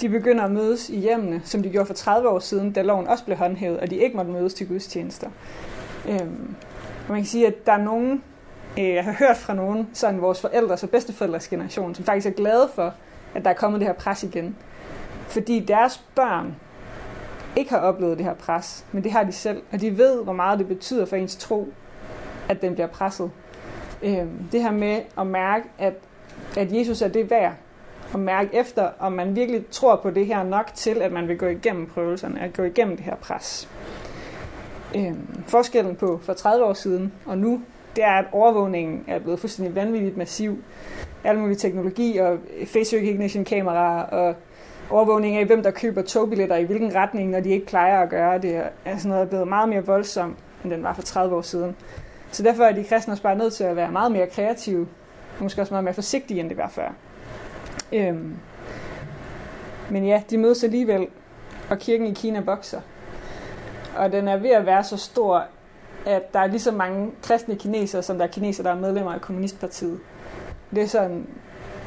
de 0.00 0.08
begynder 0.08 0.44
at 0.44 0.50
mødes 0.50 0.90
i 0.90 0.98
hjemmene, 0.98 1.40
som 1.44 1.62
de 1.62 1.70
gjorde 1.70 1.86
for 1.86 1.94
30 1.94 2.28
år 2.28 2.38
siden, 2.38 2.72
da 2.72 2.82
loven 2.82 3.06
også 3.06 3.24
blev 3.24 3.36
håndhævet, 3.36 3.80
og 3.80 3.90
de 3.90 3.96
ikke 3.96 4.16
måtte 4.16 4.30
mødes 4.30 4.54
til 4.54 4.68
gudstjenester. 4.68 5.30
Øhm, 6.08 6.54
og 7.06 7.08
man 7.08 7.18
kan 7.18 7.26
sige, 7.26 7.46
at 7.46 7.66
der 7.66 7.72
er 7.72 7.82
nogen, 7.82 8.22
øh, 8.78 8.88
jeg 8.88 9.04
har 9.04 9.12
hørt 9.12 9.36
fra 9.36 9.54
nogen, 9.54 9.88
sådan 9.92 10.20
vores 10.20 10.40
forældres 10.40 10.82
og 10.82 10.90
bedsteforældres 10.90 11.48
generation, 11.48 11.94
som 11.94 12.04
faktisk 12.04 12.26
er 12.26 12.30
glade 12.30 12.68
for, 12.74 12.94
at 13.34 13.44
der 13.44 13.50
er 13.50 13.54
kommet 13.54 13.80
det 13.80 13.88
her 13.88 13.94
pres 13.94 14.22
igen. 14.22 14.56
Fordi 15.28 15.60
deres 15.60 16.04
børn 16.14 16.56
ikke 17.56 17.70
har 17.70 17.78
oplevet 17.78 18.18
det 18.18 18.26
her 18.26 18.34
pres, 18.34 18.84
men 18.92 19.04
det 19.04 19.12
har 19.12 19.24
de 19.24 19.32
selv, 19.32 19.62
og 19.72 19.80
de 19.80 19.98
ved, 19.98 20.24
hvor 20.24 20.32
meget 20.32 20.58
det 20.58 20.68
betyder 20.68 21.06
for 21.06 21.16
ens 21.16 21.36
tro, 21.36 21.72
at 22.48 22.62
den 22.62 22.74
bliver 22.74 22.86
presset. 22.86 23.30
Øhm, 24.02 24.48
det 24.52 24.62
her 24.62 24.70
med 24.70 25.00
at 25.18 25.26
mærke, 25.26 25.64
at, 25.78 25.94
at 26.56 26.72
Jesus 26.72 27.02
er 27.02 27.08
det 27.08 27.30
værd, 27.30 27.52
at 28.14 28.20
mærke 28.20 28.50
efter, 28.56 28.88
om 28.98 29.12
man 29.12 29.36
virkelig 29.36 29.64
tror 29.70 29.96
på 29.96 30.10
det 30.10 30.26
her 30.26 30.42
nok 30.42 30.70
til, 30.74 31.02
at 31.02 31.12
man 31.12 31.28
vil 31.28 31.38
gå 31.38 31.46
igennem 31.46 31.86
prøvelserne, 31.86 32.40
at 32.40 32.52
gå 32.52 32.62
igennem 32.62 32.96
det 32.96 33.04
her 33.04 33.16
pres. 33.16 33.68
Øhm, 34.96 35.42
forskellen 35.46 35.96
på 35.96 36.20
for 36.22 36.32
30 36.32 36.64
år 36.64 36.72
siden 36.72 37.12
og 37.26 37.38
nu, 37.38 37.62
det 37.96 38.04
er, 38.04 38.12
at 38.12 38.24
overvågningen 38.32 39.04
er 39.08 39.18
blevet 39.18 39.40
fuldstændig 39.40 39.74
vanvittigt 39.74 40.16
massiv. 40.16 40.58
Al 41.24 41.38
mulig 41.38 41.58
teknologi 41.58 42.16
og 42.16 42.38
face 42.66 42.96
recognition 42.96 43.44
kameraer 43.44 44.02
og 44.02 44.34
overvågning 44.90 45.36
af, 45.36 45.46
hvem 45.46 45.62
der 45.62 45.70
køber 45.70 46.02
togbilletter 46.02 46.56
i 46.56 46.64
hvilken 46.64 46.94
retning, 46.94 47.30
når 47.30 47.40
de 47.40 47.50
ikke 47.50 47.66
plejer 47.66 48.00
at 48.00 48.08
gøre 48.08 48.38
det, 48.38 48.62
er 48.84 48.96
sådan 48.96 49.10
noget 49.10 49.28
blevet 49.28 49.48
meget 49.48 49.68
mere 49.68 49.86
voldsomt, 49.86 50.36
end 50.64 50.72
den 50.72 50.82
var 50.82 50.94
for 50.94 51.02
30 51.02 51.36
år 51.36 51.42
siden. 51.42 51.76
Så 52.30 52.42
derfor 52.42 52.64
er 52.64 52.72
de 52.72 52.84
kristne 52.84 53.12
også 53.12 53.22
bare 53.22 53.36
nødt 53.38 53.52
til 53.52 53.64
at 53.64 53.76
være 53.76 53.92
meget 53.92 54.12
mere 54.12 54.26
kreative, 54.26 54.86
og 55.36 55.42
måske 55.42 55.60
også 55.60 55.74
meget 55.74 55.84
mere 55.84 55.94
forsigtige, 55.94 56.40
end 56.40 56.48
det 56.48 56.56
var 56.56 56.68
før. 56.68 56.92
Øhm. 57.92 58.36
Men 59.90 60.06
ja, 60.06 60.22
de 60.30 60.38
mødes 60.38 60.64
alligevel, 60.64 61.06
og 61.70 61.78
kirken 61.78 62.06
i 62.06 62.14
Kina 62.14 62.40
vokser. 62.40 62.80
Og 63.96 64.12
den 64.12 64.28
er 64.28 64.36
ved 64.36 64.50
at 64.50 64.66
være 64.66 64.84
så 64.84 64.96
stor, 64.96 65.44
at 66.06 66.32
der 66.32 66.40
er 66.40 66.46
lige 66.46 66.60
så 66.60 66.72
mange 66.72 67.10
kristne 67.22 67.56
kinesere, 67.56 68.02
som 68.02 68.18
der 68.18 68.24
er 68.24 68.28
kinesere, 68.28 68.64
der 68.64 68.70
er 68.70 68.80
medlemmer 68.80 69.12
af 69.12 69.20
Kommunistpartiet. 69.20 70.00
Det 70.70 70.82
er 70.82 70.86
sådan, 70.86 71.26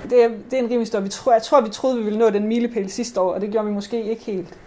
det 0.10 0.24
er, 0.24 0.28
det 0.28 0.54
er 0.54 0.64
en 0.64 0.70
rimelig 0.70 0.88
stor. 0.88 1.00
Vi 1.00 1.10
tror, 1.10 1.34
jeg 1.34 1.42
tror, 1.42 1.62
vi 1.62 1.70
troede, 1.70 1.98
vi 1.98 2.04
ville 2.04 2.20
nå 2.20 2.30
den 2.30 2.48
milepæl 2.48 2.90
sidste 2.90 3.22
år, 3.22 3.34
og 3.34 3.42
det 3.42 3.52
gjorde 3.52 3.68
vi 3.68 3.74
måske 3.74 4.04
ikke 4.04 4.24
helt. 4.24 4.58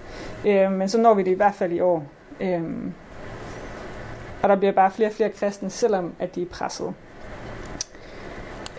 Øh, 0.46 0.73
men 0.73 0.88
så 0.88 0.99
når 0.99 1.14
vi 1.14 1.23
det 1.23 1.31
i 1.31 1.34
hvert 1.34 1.55
fald 1.55 1.73
i 1.73 1.81
år. 1.81 2.05
Øh, 2.41 2.62
og 4.43 4.49
der 4.49 4.56
bliver 4.56 4.73
bare 4.73 4.91
flere 4.91 5.08
og 5.08 5.14
flere 5.14 5.31
kristne, 5.31 5.70
selvom 5.70 6.14
at 6.19 6.34
de 6.34 6.43
er 6.43 6.46
presset. 6.46 6.94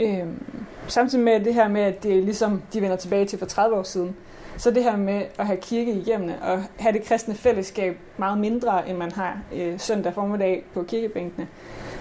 Øhm, 0.01 0.65
samtidig 0.89 1.25
med 1.25 1.39
det 1.39 1.53
her 1.53 1.67
med, 1.67 1.81
at 1.81 2.03
det 2.03 2.17
er 2.17 2.21
ligesom 2.21 2.61
de 2.73 2.81
vender 2.81 2.95
tilbage 2.95 3.25
til 3.25 3.39
for 3.39 3.45
30 3.45 3.77
år 3.77 3.83
siden, 3.83 4.15
så 4.57 4.71
det 4.71 4.83
her 4.83 4.97
med 4.97 5.25
at 5.37 5.45
have 5.45 5.57
kirke 5.61 5.91
i 5.91 5.99
hjemmene 5.99 6.41
og 6.41 6.63
have 6.79 6.93
det 6.93 7.03
kristne 7.03 7.35
fællesskab 7.35 7.97
meget 8.17 8.37
mindre, 8.37 8.89
end 8.89 8.97
man 8.97 9.11
har 9.11 9.39
øh, 9.55 9.79
søndag 9.79 10.13
formiddag 10.13 10.65
på 10.73 10.83
kirkebænkene, 10.83 11.47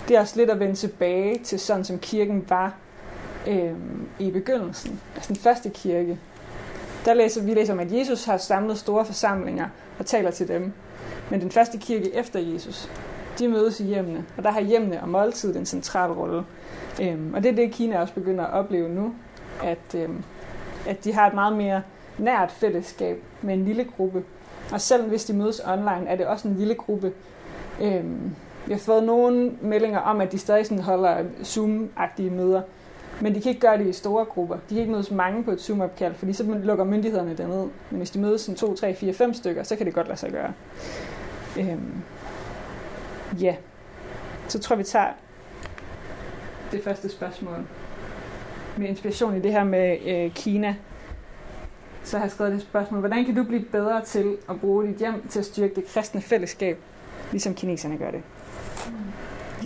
det 0.08 0.16
er 0.16 0.20
også 0.20 0.36
lidt 0.36 0.50
at 0.50 0.60
vende 0.60 0.74
tilbage 0.74 1.38
til 1.38 1.60
sådan, 1.60 1.84
som 1.84 1.98
kirken 1.98 2.44
var 2.48 2.74
øh, 3.46 3.72
i 4.18 4.30
begyndelsen, 4.30 5.00
altså 5.14 5.28
den 5.28 5.36
første 5.36 5.70
kirke. 5.70 6.18
Der 7.04 7.14
læser 7.14 7.42
vi 7.42 7.54
læser 7.54 7.72
om, 7.72 7.80
at 7.80 7.92
Jesus 7.92 8.24
har 8.24 8.36
samlet 8.36 8.78
store 8.78 9.04
forsamlinger 9.04 9.68
og 9.98 10.06
taler 10.06 10.30
til 10.30 10.48
dem. 10.48 10.72
Men 11.30 11.40
den 11.40 11.50
første 11.50 11.78
kirke 11.78 12.14
efter 12.14 12.40
Jesus, 12.40 12.90
de 13.38 13.48
mødes 13.48 13.80
i 13.80 13.84
hjemmene, 13.84 14.24
og 14.36 14.42
der 14.42 14.50
har 14.50 14.60
hjemmene 14.60 15.02
og 15.02 15.08
måltid 15.08 15.56
en 15.56 15.66
central 15.66 16.12
rolle. 16.12 16.44
Øhm, 17.02 17.34
og 17.34 17.42
det 17.42 17.50
er 17.50 17.54
det, 17.54 17.72
Kina 17.72 18.00
også 18.00 18.14
begynder 18.14 18.44
at 18.44 18.52
opleve 18.52 18.88
nu, 18.88 19.14
at, 19.62 19.94
øhm, 19.96 20.24
at 20.86 21.04
de 21.04 21.12
har 21.12 21.26
et 21.26 21.34
meget 21.34 21.56
mere 21.56 21.82
nært 22.18 22.50
fællesskab 22.50 23.22
med 23.42 23.54
en 23.54 23.64
lille 23.64 23.84
gruppe. 23.96 24.24
Og 24.72 24.80
selv 24.80 25.08
hvis 25.08 25.24
de 25.24 25.32
mødes 25.32 25.60
online, 25.66 26.08
er 26.08 26.16
det 26.16 26.26
også 26.26 26.48
en 26.48 26.54
lille 26.54 26.74
gruppe. 26.74 27.12
Øhm, 27.82 28.34
vi 28.66 28.72
har 28.72 28.80
fået 28.80 29.04
nogle 29.04 29.52
meldinger 29.60 29.98
om, 29.98 30.20
at 30.20 30.32
de 30.32 30.38
stadig 30.38 30.66
sådan 30.66 30.82
holder 30.82 31.24
Zoom-agtige 31.42 32.30
møder, 32.30 32.62
men 33.20 33.34
de 33.34 33.40
kan 33.40 33.48
ikke 33.48 33.60
gøre 33.60 33.78
det 33.78 33.86
i 33.86 33.92
store 33.92 34.24
grupper. 34.24 34.54
De 34.54 34.60
kan 34.68 34.78
ikke 34.78 34.92
mødes 34.92 35.10
mange 35.10 35.44
på 35.44 35.50
et 35.50 35.60
Zoom-opkald, 35.60 36.14
fordi 36.14 36.32
så 36.32 36.44
lukker 36.62 36.84
myndighederne 36.84 37.36
det 37.36 37.48
ned. 37.48 37.66
Men 37.90 37.98
hvis 37.98 38.10
de 38.10 38.18
mødes 38.18 38.40
sådan 38.40 38.56
2, 38.56 38.74
3, 38.74 38.94
4, 38.94 39.12
5 39.12 39.34
stykker, 39.34 39.62
så 39.62 39.76
kan 39.76 39.86
det 39.86 39.94
godt 39.94 40.06
lade 40.06 40.18
sig 40.18 40.30
gøre. 40.32 40.52
Øhm, 41.58 42.02
ja, 43.40 43.56
så 44.48 44.58
tror 44.58 44.76
vi 44.76 44.84
tager 44.84 45.08
det 46.72 46.84
første 46.84 47.08
spørgsmål 47.08 47.64
med 48.76 48.88
inspiration 48.88 49.36
i 49.36 49.40
det 49.40 49.52
her 49.52 49.64
med 49.64 49.98
øh, 50.06 50.32
Kina. 50.34 50.76
Så 52.04 52.16
har 52.16 52.24
jeg 52.24 52.32
skrevet 52.32 52.52
det 52.52 52.62
spørgsmål, 52.62 53.00
hvordan 53.00 53.24
kan 53.24 53.34
du 53.34 53.44
blive 53.44 53.64
bedre 53.64 54.04
til 54.04 54.36
at 54.50 54.60
bruge 54.60 54.86
dit 54.86 54.96
hjem 54.96 55.28
til 55.28 55.38
at 55.38 55.44
styrke 55.44 55.74
det 55.74 55.86
kristne 55.86 56.20
fællesskab, 56.20 56.78
ligesom 57.30 57.54
kineserne 57.54 57.98
gør 57.98 58.10
det? 58.10 58.22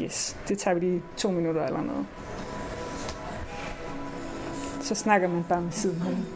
Yes, 0.01 0.37
det 0.49 0.59
tager 0.59 0.75
vi 0.75 0.81
lige 0.81 1.03
to 1.17 1.31
minutter 1.31 1.67
eller 1.67 1.83
noget. 1.83 2.07
Så 4.81 4.95
snakker 4.95 5.29
man 5.29 5.45
bare 5.49 5.61
med 5.61 5.73
siden 5.73 6.03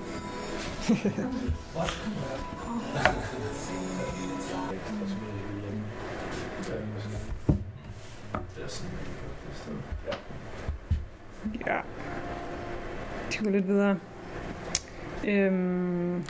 Det 13.31 13.41
går 13.45 13.51
lidt 13.51 13.69
videre. 13.69 13.99
Øhm. 15.25 16.25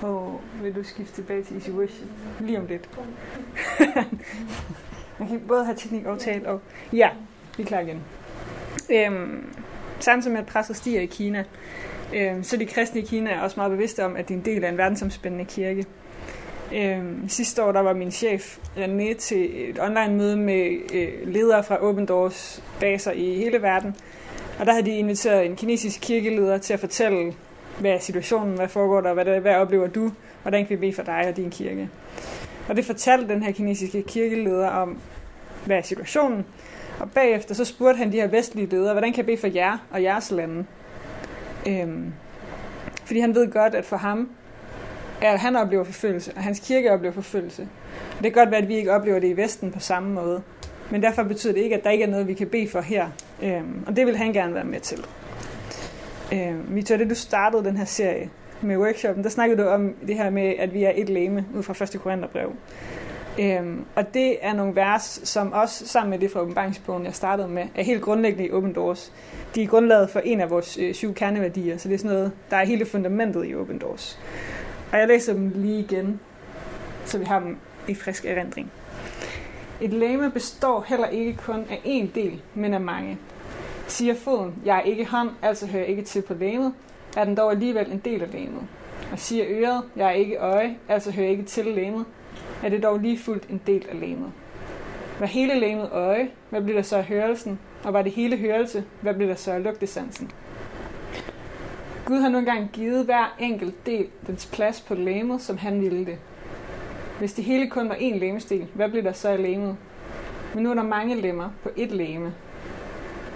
Hov, 0.00 0.40
vil 0.62 0.74
du 0.74 0.82
skifte 0.82 1.14
tilbage 1.14 1.42
til 1.44 1.56
Easy 1.56 1.70
Wish? 1.70 2.02
Lige 2.40 2.58
om 2.58 2.66
lidt. 2.66 2.88
Man 5.18 5.28
kan 5.28 5.42
både 5.48 5.64
have 5.64 5.76
teknik 5.76 6.06
og 6.06 6.18
tale 6.18 6.48
og... 6.48 6.60
Ja, 6.92 7.10
vi 7.56 7.62
er 7.62 7.66
klar 7.66 7.80
igen. 7.80 8.02
Øhm, 8.90 9.54
samtidig 10.00 10.32
med 10.32 10.40
at 10.40 10.46
presset 10.46 10.76
stiger 10.76 11.00
i 11.00 11.06
Kina, 11.06 11.44
øhm, 12.14 12.42
så 12.42 12.56
de 12.56 12.66
kristne 12.66 13.00
i 13.00 13.04
Kina 13.04 13.30
er 13.30 13.40
også 13.40 13.56
meget 13.56 13.70
bevidste 13.70 14.04
om, 14.04 14.16
at 14.16 14.28
de 14.28 14.34
er 14.34 14.38
en 14.38 14.44
del 14.44 14.64
af 14.64 14.68
en 14.68 14.78
verdensomspændende 14.78 15.44
kirke. 15.44 15.84
Øhm, 16.74 17.28
sidste 17.28 17.64
år 17.64 17.72
der 17.72 17.80
var 17.80 17.92
min 17.92 18.10
chef 18.10 18.58
øh, 18.78 18.84
René 18.84 19.14
til 19.18 19.70
et 19.70 19.80
online 19.80 20.14
møde 20.14 20.36
med 20.36 20.78
øh, 20.94 21.28
ledere 21.32 21.64
fra 21.64 21.82
Open 21.82 22.06
Doors 22.06 22.62
baser 22.80 23.12
i 23.12 23.34
hele 23.34 23.62
verden. 23.62 23.96
Og 24.58 24.66
der 24.66 24.72
havde 24.72 24.86
de 24.86 24.90
inviteret 24.90 25.46
en 25.46 25.56
kinesisk 25.56 26.00
kirkeleder 26.00 26.58
til 26.58 26.72
at 26.72 26.80
fortælle, 26.80 27.34
hvad 27.80 27.90
er 27.90 27.98
situationen, 27.98 28.54
hvad 28.54 28.68
foregår 28.68 29.00
der, 29.00 29.14
hvad, 29.14 29.24
der, 29.24 29.40
hvad 29.40 29.54
oplever 29.54 29.86
du, 29.86 30.12
hvordan 30.42 30.66
kan 30.66 30.70
vi 30.70 30.76
bede 30.76 30.92
for 30.92 31.02
dig 31.02 31.24
og 31.28 31.36
din 31.36 31.50
kirke. 31.50 31.88
Og 32.68 32.76
det 32.76 32.84
fortalte 32.84 33.34
den 33.34 33.42
her 33.42 33.52
kinesiske 33.52 34.02
kirkeleder 34.02 34.68
om, 34.68 34.98
hvad 35.66 35.76
er 35.76 35.82
situationen. 35.82 36.44
Og 37.00 37.10
bagefter 37.10 37.54
så 37.54 37.64
spurgte 37.64 37.98
han 37.98 38.12
de 38.12 38.16
her 38.16 38.26
vestlige 38.26 38.66
ledere, 38.66 38.92
hvordan 38.92 39.12
kan 39.12 39.16
jeg 39.16 39.26
bede 39.26 39.36
for 39.36 39.46
jer 39.46 39.78
og 39.90 40.02
jeres 40.02 40.30
lande? 40.30 40.64
Øhm, 41.66 42.12
fordi 43.04 43.20
han 43.20 43.34
ved 43.34 43.50
godt, 43.50 43.74
at 43.74 43.84
for 43.84 43.96
ham, 43.96 44.28
er, 45.22 45.32
at 45.32 45.40
han 45.40 45.56
oplever 45.56 45.84
forfølgelse, 45.84 46.32
og 46.36 46.42
hans 46.42 46.58
kirke 46.58 46.92
oplever 46.92 47.14
forfølgelse. 47.14 47.68
Det 48.12 48.22
kan 48.22 48.32
godt 48.32 48.50
være, 48.50 48.60
at 48.60 48.68
vi 48.68 48.76
ikke 48.76 48.92
oplever 48.92 49.18
det 49.18 49.28
i 49.28 49.36
Vesten 49.36 49.72
på 49.72 49.80
samme 49.80 50.12
måde. 50.12 50.42
Men 50.90 51.02
derfor 51.02 51.22
betyder 51.22 51.52
det 51.52 51.60
ikke, 51.60 51.76
at 51.76 51.84
der 51.84 51.90
ikke 51.90 52.04
er 52.04 52.08
noget, 52.08 52.28
vi 52.28 52.34
kan 52.34 52.46
bede 52.46 52.68
for 52.68 52.80
her. 52.80 53.08
Øhm, 53.42 53.84
og 53.86 53.96
det 53.96 54.06
vil 54.06 54.16
han 54.16 54.32
gerne 54.32 54.54
være 54.54 54.64
med 54.64 54.80
til. 54.80 55.06
Øhm, 56.32 56.66
Victor, 56.68 56.96
det 56.96 57.10
du 57.10 57.14
startede 57.14 57.64
den 57.64 57.76
her 57.76 57.84
serie 57.84 58.30
med 58.62 58.76
workshoppen, 58.76 59.24
der 59.24 59.30
snakkede 59.30 59.62
du 59.62 59.68
om 59.68 59.94
det 60.06 60.16
her 60.16 60.30
med, 60.30 60.54
at 60.58 60.74
vi 60.74 60.84
er 60.84 60.92
et 60.94 61.08
læme 61.08 61.44
ud 61.54 61.62
fra 61.62 61.84
1. 61.84 62.00
Korintherbrev. 62.02 62.52
Øhm, 63.40 63.84
og 63.94 64.14
det 64.14 64.36
er 64.40 64.54
nogle 64.54 64.76
vers, 64.76 65.20
som 65.24 65.52
også 65.52 65.86
sammen 65.86 66.10
med 66.10 66.18
det 66.18 66.30
fra 66.30 66.40
åbenbaringsbogen, 66.40 67.04
jeg 67.04 67.14
startede 67.14 67.48
med, 67.48 67.66
er 67.74 67.82
helt 67.82 68.02
grundlæggende 68.02 68.46
i 68.46 68.50
Open 68.50 68.72
Doors. 68.72 69.12
De 69.54 69.62
er 69.62 69.66
grundlaget 69.66 70.10
for 70.10 70.20
en 70.20 70.40
af 70.40 70.50
vores 70.50 70.78
øh, 70.78 70.94
syv 70.94 71.14
kerneværdier, 71.14 71.76
så 71.76 71.88
det 71.88 71.94
er 71.94 71.98
sådan 71.98 72.16
noget, 72.16 72.32
der 72.50 72.56
er 72.56 72.64
hele 72.64 72.86
fundamentet 72.86 73.46
i 73.46 73.54
Open 73.54 73.78
Doors. 73.78 74.20
Og 74.92 74.98
jeg 74.98 75.08
læser 75.08 75.32
dem 75.32 75.52
lige 75.54 75.78
igen, 75.78 76.20
så 77.04 77.18
vi 77.18 77.24
har 77.24 77.40
dem 77.40 77.56
i 77.88 77.94
frisk 77.94 78.24
erindring. 78.24 78.70
Et 79.80 79.92
læme 79.92 80.30
består 80.30 80.84
heller 80.88 81.06
ikke 81.06 81.36
kun 81.36 81.66
af 81.70 81.80
én 81.84 82.06
del, 82.14 82.42
men 82.54 82.74
af 82.74 82.80
mange. 82.80 83.18
Siger 83.86 84.14
foden, 84.14 84.54
jeg 84.64 84.76
er 84.76 84.82
ikke 84.82 85.04
hånd, 85.04 85.30
altså 85.42 85.66
hører 85.66 85.82
jeg 85.82 85.90
ikke 85.90 86.02
til 86.02 86.22
på 86.22 86.34
læmet, 86.34 86.74
er 87.16 87.24
den 87.24 87.36
dog 87.36 87.50
alligevel 87.50 87.92
en 87.92 87.98
del 87.98 88.22
af 88.22 88.32
læmet. 88.32 88.62
Og 89.12 89.18
siger 89.18 89.44
øret, 89.48 89.82
jeg 89.96 90.06
er 90.06 90.10
ikke 90.10 90.36
øje, 90.36 90.76
altså 90.88 91.10
hører 91.10 91.26
jeg 91.26 91.32
ikke 91.32 91.44
til 91.44 91.66
læmet, 91.66 92.04
er 92.62 92.68
det 92.68 92.82
dog 92.82 92.98
lige 92.98 93.18
fuldt 93.18 93.50
en 93.50 93.60
del 93.66 93.86
af 93.90 94.00
læmet. 94.00 94.32
Var 95.20 95.26
hele 95.26 95.60
læmet 95.60 95.88
øje, 95.92 96.28
hvad 96.50 96.62
bliver 96.62 96.76
der 96.76 96.82
så 96.82 96.96
af 96.96 97.04
hørelsen? 97.04 97.58
Og 97.84 97.92
var 97.92 98.02
det 98.02 98.12
hele 98.12 98.36
hørelse, 98.36 98.84
hvad 99.00 99.14
bliver 99.14 99.28
der 99.28 99.36
så 99.36 99.52
af 99.52 99.62
lugtesansen? 99.62 100.30
Gud 102.04 102.20
har 102.20 102.28
nu 102.28 102.38
engang 102.38 102.70
givet 102.72 103.04
hver 103.04 103.36
enkelt 103.38 103.86
del 103.86 104.06
dens 104.26 104.46
plads 104.46 104.80
på 104.80 104.94
læmet, 104.94 105.42
som 105.42 105.58
han 105.58 105.80
ville 105.80 106.06
det. 106.06 106.18
Hvis 107.18 107.32
det 107.32 107.44
hele 107.44 107.70
kun 107.70 107.88
var 107.88 107.94
én 107.94 108.18
lemestil, 108.18 108.66
hvad 108.74 108.88
bliver 108.88 109.02
der 109.02 109.12
så 109.12 109.28
af 109.28 109.42
lemet? 109.42 109.76
Men 110.54 110.62
nu 110.62 110.70
er 110.70 110.74
der 110.74 110.82
mange 110.82 111.14
lemmer 111.14 111.50
på 111.62 111.68
ét 111.68 111.94
leme. 111.94 112.34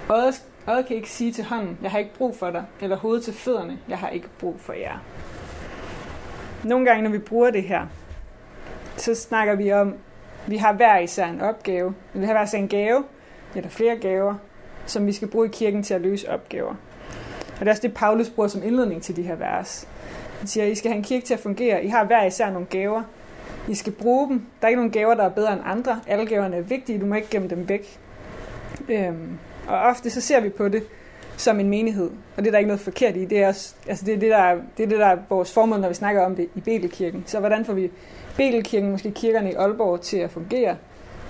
Øjet, 0.08 0.42
øjet 0.66 0.86
kan 0.86 0.96
ikke 0.96 1.10
sige 1.10 1.32
til 1.32 1.44
hånden, 1.44 1.78
jeg 1.82 1.90
har 1.90 1.98
ikke 1.98 2.14
brug 2.14 2.36
for 2.36 2.50
dig, 2.50 2.64
eller 2.80 2.96
hovedet 2.96 3.24
til 3.24 3.34
fødderne, 3.34 3.78
jeg 3.88 3.98
har 3.98 4.08
ikke 4.08 4.28
brug 4.38 4.60
for 4.60 4.72
jer. 4.72 4.98
Nogle 6.64 6.86
gange, 6.86 7.02
når 7.02 7.10
vi 7.10 7.18
bruger 7.18 7.50
det 7.50 7.62
her, 7.62 7.86
så 8.96 9.14
snakker 9.14 9.54
vi 9.54 9.72
om, 9.72 9.94
vi 10.46 10.56
har 10.56 10.72
hver 10.72 10.98
især 10.98 11.26
en 11.26 11.40
opgave. 11.40 11.94
Vi 12.14 12.24
har 12.24 12.32
hver 12.32 12.42
især 12.42 12.58
en 12.58 12.68
gave, 12.68 13.04
eller 13.54 13.70
flere 13.70 13.96
gaver, 13.96 14.34
som 14.86 15.06
vi 15.06 15.12
skal 15.12 15.28
bruge 15.28 15.46
i 15.46 15.50
kirken 15.52 15.82
til 15.82 15.94
at 15.94 16.00
løse 16.00 16.30
opgaver. 16.30 16.74
Og 17.52 17.60
det 17.60 17.68
er 17.68 17.70
også 17.70 17.82
det, 17.82 17.94
Paulus 17.94 18.30
bruger 18.30 18.48
som 18.48 18.62
indledning 18.62 19.02
til 19.02 19.16
de 19.16 19.22
her 19.22 19.34
vers. 19.34 19.88
Han 20.38 20.46
siger, 20.46 20.64
I 20.64 20.74
skal 20.74 20.90
have 20.90 20.96
en 20.96 21.04
kirke 21.04 21.26
til 21.26 21.34
at 21.34 21.40
fungere. 21.40 21.84
I 21.84 21.88
har 21.88 22.04
hver 22.04 22.24
især 22.24 22.50
nogle 22.50 22.66
gaver. 22.66 23.02
I 23.68 23.74
skal 23.74 23.92
bruge 23.92 24.28
dem. 24.28 24.42
Der 24.60 24.66
er 24.66 24.68
ikke 24.68 24.80
nogen 24.80 24.92
gaver, 24.92 25.14
der 25.14 25.24
er 25.24 25.28
bedre 25.28 25.52
end 25.52 25.62
andre. 25.64 26.00
Alle 26.06 26.26
gaverne 26.26 26.56
er 26.56 26.60
vigtige. 26.60 27.00
Du 27.00 27.06
må 27.06 27.14
ikke 27.14 27.28
gemme 27.30 27.48
dem 27.48 27.68
væk. 27.68 27.98
Øhm, 28.88 29.38
og 29.68 29.78
ofte 29.78 30.10
så 30.10 30.20
ser 30.20 30.40
vi 30.40 30.48
på 30.48 30.68
det 30.68 30.82
som 31.36 31.60
en 31.60 31.68
menighed. 31.68 32.10
Og 32.36 32.42
det 32.42 32.46
er 32.46 32.50
der 32.50 32.58
ikke 32.58 32.68
noget 32.68 32.80
forkert 32.80 33.16
i. 33.16 33.24
Det 33.24 33.38
er, 33.38 33.48
også, 33.48 33.74
altså 33.88 34.04
det, 34.04 34.14
er 34.14 34.18
det, 34.18 34.30
der, 34.30 34.36
er, 34.36 34.54
det 34.76 34.82
er 34.82 34.88
det, 34.88 34.98
der 34.98 35.06
er 35.06 35.16
vores 35.28 35.52
formål, 35.52 35.80
når 35.80 35.88
vi 35.88 35.94
snakker 35.94 36.24
om 36.24 36.36
det 36.36 36.48
i 36.54 36.60
Betelkirken. 36.60 37.24
Så 37.26 37.40
hvordan 37.40 37.64
får 37.64 37.72
vi 37.72 37.90
Betelkirken, 38.36 38.90
måske 38.90 39.10
kirkerne 39.10 39.52
i 39.52 39.54
Aalborg, 39.54 40.00
til 40.00 40.16
at 40.16 40.30
fungere, 40.30 40.76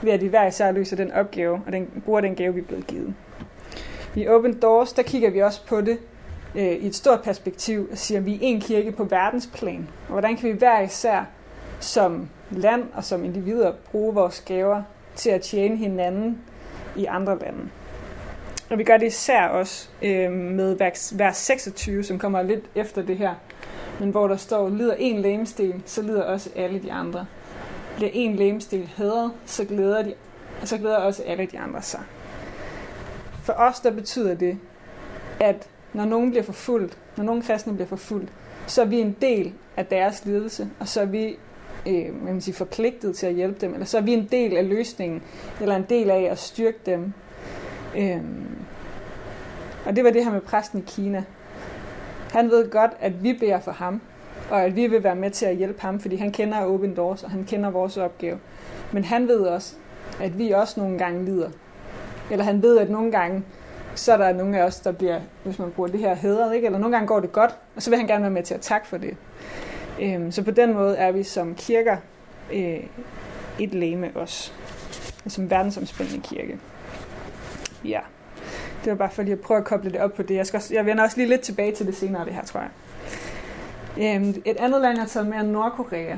ved 0.03 0.13
at 0.13 0.21
vi 0.21 0.27
hver 0.27 0.47
især 0.47 0.73
løser 0.73 0.97
den 0.97 1.13
opgave, 1.13 1.63
og 1.67 1.73
den, 1.73 2.03
bruger 2.05 2.21
den 2.21 2.35
gave, 2.35 2.55
vi 2.55 2.61
er 2.61 2.65
blevet 2.65 2.87
givet. 2.87 3.15
I 4.17 4.29
Open 4.29 4.61
Doors, 4.61 4.93
der 4.93 5.03
kigger 5.03 5.31
vi 5.31 5.43
også 5.43 5.67
på 5.67 5.81
det 5.81 5.99
øh, 6.55 6.73
i 6.73 6.87
et 6.87 6.95
stort 6.95 7.23
perspektiv, 7.23 7.89
og 7.93 7.99
siger, 7.99 8.19
at 8.19 8.27
vi 8.27 8.35
er 8.35 8.39
en 8.41 8.61
kirke 8.61 8.93
på 8.93 9.05
verdensplan. 9.05 9.89
Og 10.07 10.13
hvordan 10.13 10.37
kan 10.37 10.53
vi 10.53 10.59
hver 10.59 10.81
især 10.81 11.25
som 11.81 12.29
land 12.51 12.85
og 12.95 13.05
som 13.05 13.25
individer 13.25 13.73
bruge 13.91 14.15
vores 14.15 14.41
gaver 14.41 14.83
til 15.15 15.31
at 15.31 15.41
tjene 15.41 15.77
hinanden 15.77 16.39
i 16.97 17.05
andre 17.05 17.39
lande. 17.39 17.69
Og 18.71 18.79
vi 18.79 18.85
gør 18.85 18.97
det 18.97 19.07
især 19.07 19.47
også 19.47 19.89
øh, 20.03 20.33
med 20.33 20.77
vers 21.17 21.37
26, 21.37 22.05
som 22.05 22.19
kommer 22.19 22.43
lidt 22.43 22.65
efter 22.75 23.03
det 23.03 23.19
her, 23.19 23.35
men 24.01 24.11
hvor 24.11 24.29
der 24.29 24.37
står, 24.37 24.69
lider 24.69 24.95
en 24.95 25.21
lægemstil, 25.21 25.83
så 25.87 26.03
lider 26.03 26.23
også 26.23 26.51
alle 26.57 26.83
de 26.83 26.93
andre. 26.93 27.27
Bliver 27.97 28.11
en 28.13 28.37
lægemstil 28.37 28.91
hædret, 28.97 29.33
så 29.47 29.65
glæder, 29.65 30.03
de, 30.03 30.15
så 30.65 30.79
glæder 30.79 30.97
også 30.97 31.23
alle 31.23 31.47
de 31.47 31.59
andre 31.59 31.83
sig. 31.83 32.01
For 33.43 33.53
os 33.53 33.81
der 33.81 33.91
betyder 33.91 34.35
det, 34.35 34.59
at 35.41 35.69
når 35.93 36.05
nogen 36.05 36.31
bliver 36.31 36.45
forfulgt, 36.45 36.99
når 37.17 37.25
nogen 37.25 37.43
kristne 37.43 37.75
bliver 37.75 37.89
forfulgt, 37.89 38.33
så 38.67 38.83
er 38.83 38.87
vi 38.87 39.01
en 39.01 39.17
del 39.21 39.53
af 39.77 39.87
deres 39.87 40.25
lidelse, 40.25 40.69
og 40.81 40.89
så 40.89 41.01
er 41.01 41.05
vi 41.05 41.39
øh, 41.87 42.25
man 42.25 42.41
sige, 42.41 42.55
forpligtet 42.55 43.17
til 43.17 43.27
at 43.27 43.35
hjælpe 43.35 43.61
dem, 43.61 43.73
eller 43.73 43.87
så 43.87 43.99
er 43.99 44.03
vi 44.03 44.13
en 44.13 44.29
del 44.33 44.57
af 44.57 44.69
løsningen, 44.69 45.23
eller 45.61 45.77
en 45.77 45.87
del 45.89 46.11
af 46.11 46.29
at 46.31 46.39
styrke 46.39 46.79
dem. 46.87 47.13
Øh, 47.97 48.21
og 49.87 49.97
det 49.97 50.05
var 50.05 50.11
det 50.11 50.25
her 50.25 50.33
med 50.33 50.41
præsten 50.41 50.79
i 50.79 50.83
Kina. 50.87 51.25
Han 52.33 52.51
ved 52.51 52.71
godt, 52.71 52.91
at 53.01 53.23
vi 53.23 53.33
beder 53.33 53.61
for 53.61 53.73
ham, 53.73 54.01
og 54.51 54.63
at 54.63 54.77
vi 54.77 54.87
vil 54.87 55.05
være 55.05 55.17
med 55.17 55.31
til 55.31 55.47
at 55.47 55.57
hjælpe 55.57 55.81
ham, 55.81 56.01
fordi 56.01 56.17
han 56.17 56.33
kender 56.33 56.65
Open 56.65 56.97
Doors, 56.97 57.23
og 57.23 57.31
han 57.31 57.45
kender 57.45 57.71
vores 57.71 57.97
opgave. 57.97 58.39
Men 58.93 59.05
han 59.05 59.29
ved 59.29 59.41
også, 59.41 59.75
at 60.21 60.39
vi 60.39 60.51
også 60.51 60.81
nogle 60.81 60.99
gange 60.99 61.25
lider. 61.25 61.51
Eller 62.31 62.45
han 62.45 62.63
ved, 62.63 62.79
at 62.79 62.91
nogle 62.91 63.13
gange, 63.13 63.43
så 63.95 64.13
er 64.13 64.17
der 64.17 64.33
nogle 64.33 64.59
af 64.59 64.63
os, 64.63 64.81
der 64.81 64.93
bliver, 64.93 65.21
hvis 65.45 65.59
man 65.59 65.71
bruger 65.71 65.89
det 65.89 66.01
her, 66.01 66.15
hedret, 66.15 66.55
ikke? 66.55 66.67
eller 66.67 66.79
nogle 66.79 66.97
gange 66.97 67.09
går 67.09 67.21
det 67.21 67.33
godt, 67.33 67.57
og 67.77 67.83
så 67.83 67.91
vil 67.91 67.99
han 67.99 68.09
gerne 68.09 68.23
være 68.23 68.31
med 68.31 68.43
til 68.43 68.55
at 68.55 68.61
takke 68.61 68.87
for 68.87 68.97
det. 68.97 69.17
Øhm, 70.01 70.33
så 70.33 70.43
på 70.43 70.51
den 70.51 70.73
måde 70.75 70.97
er 70.97 71.13
vi 71.13 71.23
som 71.23 71.55
kirker 71.55 71.97
øh, 72.53 72.81
et 73.59 73.75
læme 73.75 74.11
også. 74.15 74.53
Som 75.27 75.51
verdensomspændende 75.51 76.21
kirke. 76.23 76.59
Ja. 77.85 78.01
Det 78.85 78.91
var 78.91 78.97
bare 78.97 79.11
for 79.11 79.23
lige 79.23 79.33
at 79.33 79.41
prøve 79.41 79.59
at 79.59 79.65
koble 79.65 79.91
det 79.91 80.01
op 80.01 80.15
på 80.15 80.23
det. 80.23 80.35
Jeg, 80.35 80.47
skal, 80.47 80.59
også, 80.59 80.75
jeg 80.75 80.87
vender 80.87 81.05
også 81.05 81.17
lige 81.17 81.29
lidt 81.29 81.41
tilbage 81.41 81.73
til 81.73 81.87
det 81.87 81.97
senere, 81.97 82.25
det 82.25 82.35
her, 82.35 82.45
tror 82.45 82.61
jeg. 82.61 82.71
Øhm, 84.17 84.43
et 84.45 84.57
andet 84.57 84.81
land, 84.81 84.95
jeg 84.95 85.03
har 85.03 85.09
taget 85.09 85.29
med, 85.29 85.39
er 85.39 85.43
Nordkorea. 85.43 86.17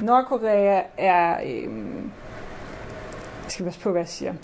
Nordkorea 0.00 0.82
er... 0.98 1.36
Øhm, 1.46 2.10
jeg 3.44 3.50
skal 3.50 3.64
passe 3.64 3.80
på, 3.80 3.90
hvad 3.90 4.00
jeg 4.00 4.08
siger. 4.08 4.34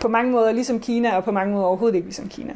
På 0.00 0.08
mange 0.08 0.32
måder 0.32 0.52
ligesom 0.52 0.80
Kina, 0.80 1.16
og 1.16 1.24
på 1.24 1.32
mange 1.32 1.52
måder 1.52 1.66
overhovedet 1.66 1.96
ikke 1.96 2.06
ligesom 2.06 2.28
Kina. 2.28 2.54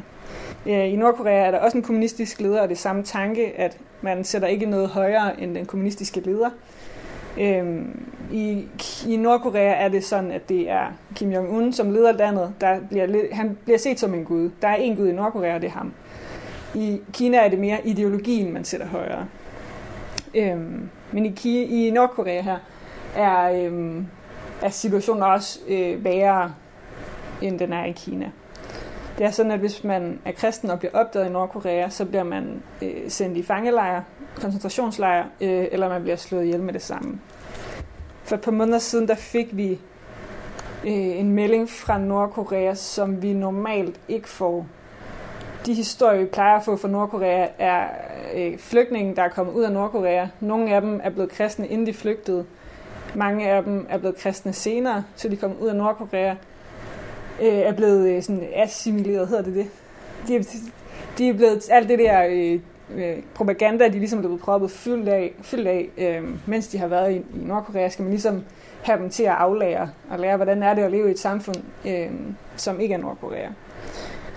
Øh, 0.66 0.92
I 0.92 0.96
Nordkorea 0.96 1.46
er 1.46 1.50
der 1.50 1.58
også 1.58 1.76
en 1.76 1.84
kommunistisk 1.84 2.40
leder, 2.40 2.60
og 2.60 2.68
det 2.68 2.74
er 2.74 2.78
samme 2.78 3.02
tanke, 3.02 3.52
at 3.56 3.78
man 4.00 4.24
sætter 4.24 4.48
ikke 4.48 4.66
noget 4.66 4.88
højere 4.88 5.40
end 5.40 5.54
den 5.54 5.66
kommunistiske 5.66 6.20
leder. 6.20 6.50
Øhm, 7.40 8.02
i, 8.32 8.64
I 9.08 9.16
Nordkorea 9.16 9.84
er 9.84 9.88
det 9.88 10.04
sådan, 10.04 10.30
at 10.30 10.48
det 10.48 10.70
er 10.70 10.86
Kim 11.14 11.32
Jong-un, 11.32 11.72
som 11.72 11.90
leder 11.90 12.12
landet. 12.12 12.54
Der 12.60 12.80
bliver, 12.88 13.34
han 13.34 13.58
bliver 13.64 13.78
set 13.78 14.00
som 14.00 14.14
en 14.14 14.24
gud. 14.24 14.50
Der 14.62 14.68
er 14.68 14.74
en 14.74 14.96
gud 14.96 15.08
i 15.08 15.12
Nordkorea, 15.12 15.54
og 15.54 15.60
det 15.60 15.66
er 15.66 15.72
ham. 15.72 15.92
I 16.74 17.00
Kina 17.12 17.36
er 17.36 17.48
det 17.48 17.58
mere 17.58 17.78
ideologien, 17.84 18.52
man 18.52 18.64
sætter 18.64 18.86
højere. 18.86 19.26
Øhm, 20.34 20.88
men 21.12 21.26
i, 21.44 21.86
i 21.86 21.90
Nordkorea 21.90 22.40
her 22.40 22.58
er, 23.16 23.64
øhm, 23.64 24.06
er 24.62 24.68
situationen 24.68 25.22
også 25.22 25.58
øh, 25.68 26.04
værre, 26.04 26.54
end 27.42 27.58
den 27.58 27.72
er 27.72 27.84
i 27.84 27.92
Kina. 27.92 28.30
Det 29.18 29.26
er 29.26 29.30
sådan, 29.30 29.52
at 29.52 29.58
hvis 29.58 29.84
man 29.84 30.18
er 30.24 30.32
kristen 30.32 30.70
og 30.70 30.78
bliver 30.78 30.92
opdaget 30.94 31.26
i 31.26 31.32
Nordkorea, 31.32 31.88
så 31.88 32.04
bliver 32.04 32.22
man 32.22 32.62
øh, 32.82 32.90
sendt 33.08 33.36
i 33.36 33.42
fangelejre, 33.42 34.04
koncentrationslejre, 34.40 35.24
øh, 35.40 35.66
eller 35.72 35.88
man 35.88 36.02
bliver 36.02 36.16
slået 36.16 36.44
ihjel 36.44 36.60
med 36.60 36.72
det 36.72 36.82
samme. 36.82 37.20
For 38.24 38.34
et 38.36 38.40
par 38.40 38.50
måneder 38.50 38.78
siden, 38.78 39.08
der 39.08 39.14
fik 39.14 39.56
vi 39.56 39.70
øh, 40.84 41.20
en 41.20 41.30
melding 41.30 41.70
fra 41.70 41.98
Nordkorea, 41.98 42.74
som 42.74 43.22
vi 43.22 43.32
normalt 43.32 44.00
ikke 44.08 44.28
får. 44.28 44.66
De 45.66 45.74
historier, 45.74 46.20
vi 46.20 46.26
plejer 46.26 46.56
at 46.56 46.64
få 46.64 46.76
fra 46.76 46.88
Nordkorea, 46.88 47.46
er 47.58 47.86
øh, 48.34 48.58
flygtninge, 48.58 49.16
der 49.16 49.22
er 49.22 49.28
kommet 49.28 49.52
ud 49.52 49.62
af 49.62 49.72
Nordkorea. 49.72 50.26
Nogle 50.40 50.74
af 50.74 50.80
dem 50.80 51.00
er 51.04 51.10
blevet 51.10 51.30
kristne, 51.30 51.68
inden 51.68 51.86
de 51.86 51.94
flygtede. 51.94 52.44
Mange 53.14 53.48
af 53.48 53.62
dem 53.62 53.86
er 53.88 53.98
blevet 53.98 54.16
kristne 54.16 54.52
senere, 54.52 55.04
så 55.16 55.28
de 55.28 55.36
kom 55.36 55.52
ud 55.60 55.68
af 55.68 55.76
Nordkorea. 55.76 56.34
Øh, 57.40 57.48
er 57.48 57.72
blevet 57.72 58.08
øh, 58.08 58.22
sådan 58.22 58.48
assimileret, 58.54 59.28
hedder 59.28 59.42
det 59.42 59.54
det? 59.54 59.66
De 60.28 60.36
er, 60.36 60.42
de 61.18 61.28
er 61.28 61.32
blevet 61.32 61.70
alt 61.70 61.88
det 61.88 61.98
der 61.98 62.26
øh, 62.30 62.60
øh, 62.96 63.22
propaganda, 63.34 63.88
de 63.88 63.98
ligesom 63.98 64.18
er 64.18 64.22
blevet 64.22 64.40
proppet 64.40 64.70
fyldt 64.70 65.08
af, 65.08 65.32
fyldt 65.42 65.68
af 65.68 65.88
øh, 65.98 66.28
mens 66.46 66.68
de 66.68 66.78
har 66.78 66.86
været 66.86 67.12
i, 67.12 67.16
i 67.16 67.44
Nordkorea, 67.44 67.88
skal 67.88 68.02
man 68.02 68.10
ligesom 68.10 68.44
have 68.82 68.98
dem 68.98 69.10
til 69.10 69.22
at 69.22 69.32
aflære 69.32 69.90
og 70.10 70.18
lære, 70.18 70.36
hvordan 70.36 70.62
er 70.62 70.74
det 70.74 70.82
at 70.82 70.90
leve 70.90 71.08
i 71.08 71.10
et 71.10 71.18
samfund, 71.18 71.56
øh, 71.86 72.10
som 72.56 72.80
ikke 72.80 72.94
er 72.94 72.98
Nordkorea. 72.98 73.48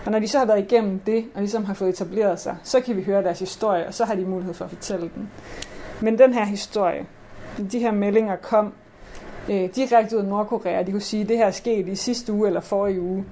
Og 0.06 0.12
når 0.12 0.20
de 0.20 0.28
så 0.28 0.38
har 0.40 0.46
været 0.46 0.60
igennem 0.72 1.00
det, 1.00 1.26
og 1.36 1.42
ligesom 1.42 1.66
har 1.66 1.74
fået 1.74 1.90
etableret 1.90 2.40
sig, 2.40 2.56
så 2.64 2.82
kan 2.82 2.98
vi 2.98 3.04
høre 3.04 3.24
deres 3.24 3.40
historie, 3.40 3.88
og 3.88 3.94
så 3.94 4.06
har 4.06 4.16
de 4.16 4.26
mulighed 4.26 4.54
for 4.54 4.66
at 4.66 4.72
fortælle 4.72 5.12
den. 5.16 5.30
Men 6.02 6.18
den 6.18 6.34
her 6.34 6.46
historie, 6.46 7.06
de 7.72 7.80
her 7.80 7.92
meldinger 7.92 8.36
kom 8.36 8.74
øh, 9.50 9.70
direkte 9.76 10.16
ud 10.16 10.22
af 10.22 10.28
Nordkorea. 10.28 10.84
De 10.84 10.92
kunne 10.92 11.02
sige, 11.02 11.24
at 11.24 11.30
det 11.30 11.38
her 11.38 11.46
er 11.46 11.52
sket 11.52 11.88
i 11.88 11.96
sidste 11.96 12.34
uge 12.34 12.48
eller 12.48 12.62
forrige 12.62 13.02
uge. 13.02 13.26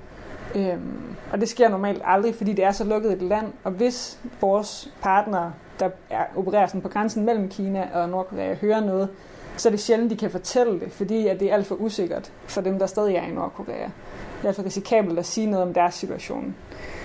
Øhm, 0.56 1.16
og 1.32 1.40
det 1.40 1.50
sker 1.50 1.70
normalt 1.70 2.02
aldrig, 2.06 2.36
fordi 2.36 2.54
det 2.54 2.66
er 2.66 2.72
så 2.72 2.84
lukket 2.84 3.12
et 3.12 3.22
land. 3.22 3.46
Og 3.64 3.72
hvis 3.72 4.20
vores 4.42 4.92
partnere, 5.02 5.54
der 5.80 5.90
er, 6.10 6.24
opererer 6.36 6.68
sådan 6.68 6.82
på 6.82 6.90
grænsen 6.90 7.26
mellem 7.26 7.50
Kina 7.50 7.88
og 7.94 8.10
Nordkorea, 8.10 8.54
hører 8.54 8.80
noget, 8.80 9.10
så 9.58 9.70
er 9.70 9.72
det 9.72 9.80
sjældent, 9.80 10.12
de 10.12 10.18
kan 10.18 10.32
fortælle 10.32 10.80
det, 10.80 10.92
fordi 10.92 11.28
at 11.28 11.40
det 11.40 11.50
er 11.50 11.54
alt 11.54 11.68
for 11.68 11.76
usikkert 11.76 12.32
for 12.48 12.62
dem, 12.62 12.80
der 12.80 12.86
stadig 12.86 13.16
er 13.16 13.24
i 13.24 13.32
Nordkorea. 13.32 13.84
Det 13.84 14.44
er 14.44 14.48
alt 14.48 14.56
for 14.56 14.64
risikabelt 14.64 15.20
at 15.20 15.26
sige 15.26 15.48
noget 15.48 15.68
om 15.68 15.74
deres 15.74 15.96
situation. 15.96 16.56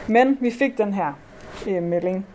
Men 0.06 0.38
vi 0.40 0.50
fik 0.50 0.78
den 0.78 0.94
her 0.94 1.12
øh, 1.68 1.82
melding 1.82 2.26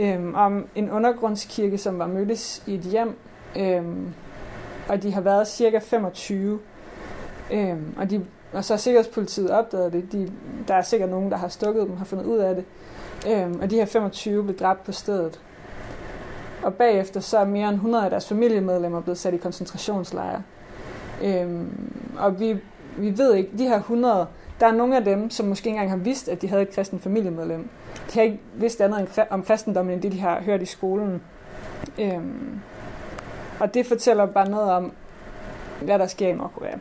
øh, 0.00 0.34
om 0.34 0.66
en 0.74 0.90
undergrundskirke, 0.90 1.78
som 1.78 1.98
var 1.98 2.06
mødtes 2.06 2.62
i 2.66 2.74
et 2.74 2.80
hjem, 2.80 3.16
øh, 3.56 3.82
og 4.88 5.02
de 5.02 5.12
har 5.12 5.20
været 5.20 5.48
cirka 5.48 5.78
25. 5.78 6.58
Øhm, 7.52 7.94
og, 7.96 8.10
de, 8.10 8.24
og 8.52 8.64
så 8.64 8.72
har 8.74 8.78
Sikkerhedspolitiet 8.78 9.50
opdaget 9.50 9.92
det. 9.92 10.12
De, 10.12 10.32
der 10.68 10.74
er 10.74 10.82
sikkert 10.82 11.10
nogen, 11.10 11.30
der 11.30 11.36
har 11.36 11.48
stukket 11.48 11.86
dem, 11.86 11.96
har 11.96 12.04
fundet 12.04 12.24
ud 12.24 12.38
af 12.38 12.54
det. 12.54 12.64
Øhm, 13.30 13.60
og 13.60 13.70
de 13.70 13.76
her 13.76 13.84
25 13.84 14.42
blev 14.42 14.56
dræbt 14.56 14.84
på 14.84 14.92
stedet. 14.92 15.40
Og 16.62 16.74
bagefter 16.74 17.20
så 17.20 17.38
er 17.38 17.44
mere 17.44 17.68
end 17.68 17.74
100 17.74 18.04
af 18.04 18.10
deres 18.10 18.28
familiemedlemmer 18.28 19.00
blevet 19.00 19.18
sat 19.18 19.34
i 19.34 19.36
koncentrationslejre. 19.36 20.42
Øhm, 21.22 21.92
og 22.18 22.40
vi, 22.40 22.56
vi 22.98 23.18
ved 23.18 23.34
ikke, 23.34 23.50
de 23.58 23.68
her 23.68 23.76
100, 23.76 24.26
der 24.60 24.66
er 24.66 24.72
nogle 24.72 24.96
af 24.96 25.04
dem, 25.04 25.30
som 25.30 25.46
måske 25.46 25.66
ikke 25.66 25.76
engang 25.76 25.90
har 25.90 26.04
vidst, 26.04 26.28
at 26.28 26.42
de 26.42 26.48
havde 26.48 26.62
et 26.62 26.70
kristen 26.70 27.00
familiemedlem. 27.00 27.68
De 28.12 28.18
har 28.18 28.22
ikke 28.22 28.40
vidst 28.54 28.80
andet 28.80 29.26
om 29.30 29.42
kristendommen, 29.42 29.94
end 29.94 30.02
det, 30.02 30.12
de 30.12 30.20
har 30.20 30.40
hørt 30.40 30.62
i 30.62 30.66
skolen. 30.66 31.22
Øhm, 32.00 32.60
og 33.60 33.74
det 33.74 33.86
fortæller 33.86 34.26
bare 34.26 34.48
noget 34.48 34.72
om, 34.72 34.92
hvad 35.80 35.98
der 35.98 36.06
sker 36.06 36.28
i 36.28 36.32
Nordkorea. 36.32 36.76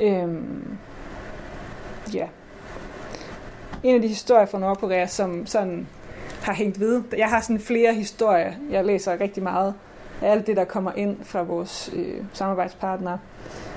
Øhm, 0.00 0.78
ja. 2.14 2.26
En 3.82 3.94
af 3.94 4.02
de 4.02 4.08
historier 4.08 4.46
fra 4.46 4.58
Nordkorea, 4.58 5.06
som 5.06 5.46
sådan 5.46 5.88
har 6.42 6.52
hængt 6.52 6.80
ved. 6.80 7.02
Jeg 7.16 7.28
har 7.28 7.40
sådan 7.40 7.60
flere 7.60 7.94
historier. 7.94 8.52
Jeg 8.70 8.84
læser 8.84 9.20
rigtig 9.20 9.42
meget 9.42 9.74
af 10.22 10.30
alt 10.30 10.46
det, 10.46 10.56
der 10.56 10.64
kommer 10.64 10.92
ind 10.92 11.16
fra 11.24 11.42
vores 11.42 11.90
øh, 11.96 12.24
samarbejdspartnere. 12.32 13.18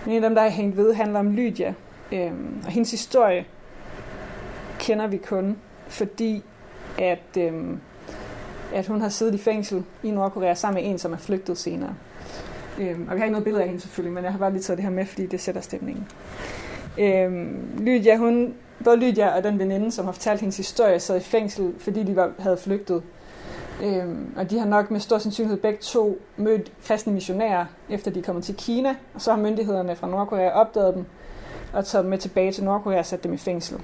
Men 0.05 0.11
en 0.11 0.23
af 0.23 0.29
dem, 0.29 0.35
der 0.35 0.41
har 0.41 0.49
hængt 0.49 0.77
ved, 0.77 0.93
handler 0.93 1.19
om 1.19 1.31
Lydia. 1.31 1.73
Øhm, 2.11 2.63
og 2.65 2.71
hendes 2.71 2.91
historie 2.91 3.45
kender 4.79 5.07
vi 5.07 5.17
kun, 5.17 5.57
fordi 5.87 6.43
at, 6.99 7.37
øhm, 7.37 7.79
at 8.73 8.87
hun 8.87 9.01
har 9.01 9.09
siddet 9.09 9.33
i 9.33 9.37
fængsel 9.37 9.83
i 10.03 10.11
Nordkorea 10.11 10.53
sammen 10.53 10.83
med 10.83 10.91
en, 10.91 10.99
som 10.99 11.13
er 11.13 11.17
flygtet 11.17 11.57
senere. 11.57 11.95
Øhm, 12.79 13.07
og 13.09 13.15
vi 13.15 13.19
har 13.19 13.25
ikke 13.25 13.31
noget 13.31 13.43
billede 13.43 13.63
af 13.63 13.69
hende 13.69 13.81
selvfølgelig, 13.81 14.13
men 14.13 14.23
jeg 14.23 14.31
har 14.31 14.39
bare 14.39 14.51
lige 14.51 14.61
taget 14.61 14.77
det 14.77 14.83
her 14.83 14.91
med, 14.91 15.05
fordi 15.05 15.25
det 15.25 15.41
sætter 15.41 15.61
stemningen. 15.61 16.07
Øhm, 16.99 17.77
Lydia, 17.79 18.17
hun 18.17 18.53
både 18.83 18.97
Lydia 18.97 19.37
og 19.37 19.43
den 19.43 19.59
veninde, 19.59 19.91
som 19.91 20.05
har 20.05 20.11
fortalt 20.11 20.39
hendes 20.39 20.57
historie, 20.57 20.99
sad 20.99 21.17
i 21.17 21.23
fængsel, 21.23 21.73
fordi 21.79 22.03
de 22.03 22.15
var, 22.15 22.31
havde 22.39 22.57
flygtet. 22.57 23.03
Øhm, 23.83 24.33
og 24.37 24.49
de 24.49 24.59
har 24.59 24.65
nok 24.65 24.91
med 24.91 24.99
stor 24.99 25.17
sandsynlighed 25.17 25.57
begge 25.57 25.79
to 25.81 26.17
mødt 26.37 26.71
kristne 26.85 27.13
missionærer, 27.13 27.65
efter 27.89 28.11
de 28.11 28.19
er 28.19 28.23
kommet 28.23 28.43
til 28.43 28.55
Kina, 28.55 28.95
og 29.13 29.21
så 29.21 29.31
har 29.31 29.37
myndighederne 29.37 29.95
fra 29.95 30.07
Nordkorea 30.07 30.49
opdaget 30.49 30.95
dem, 30.95 31.05
og 31.73 31.85
taget 31.85 32.03
dem 32.03 32.09
med 32.09 32.17
tilbage 32.17 32.51
til 32.51 32.63
Nordkorea 32.63 32.99
og 32.99 33.05
sat 33.05 33.23
dem 33.23 33.33
i 33.33 33.37
fængsel. 33.37 33.77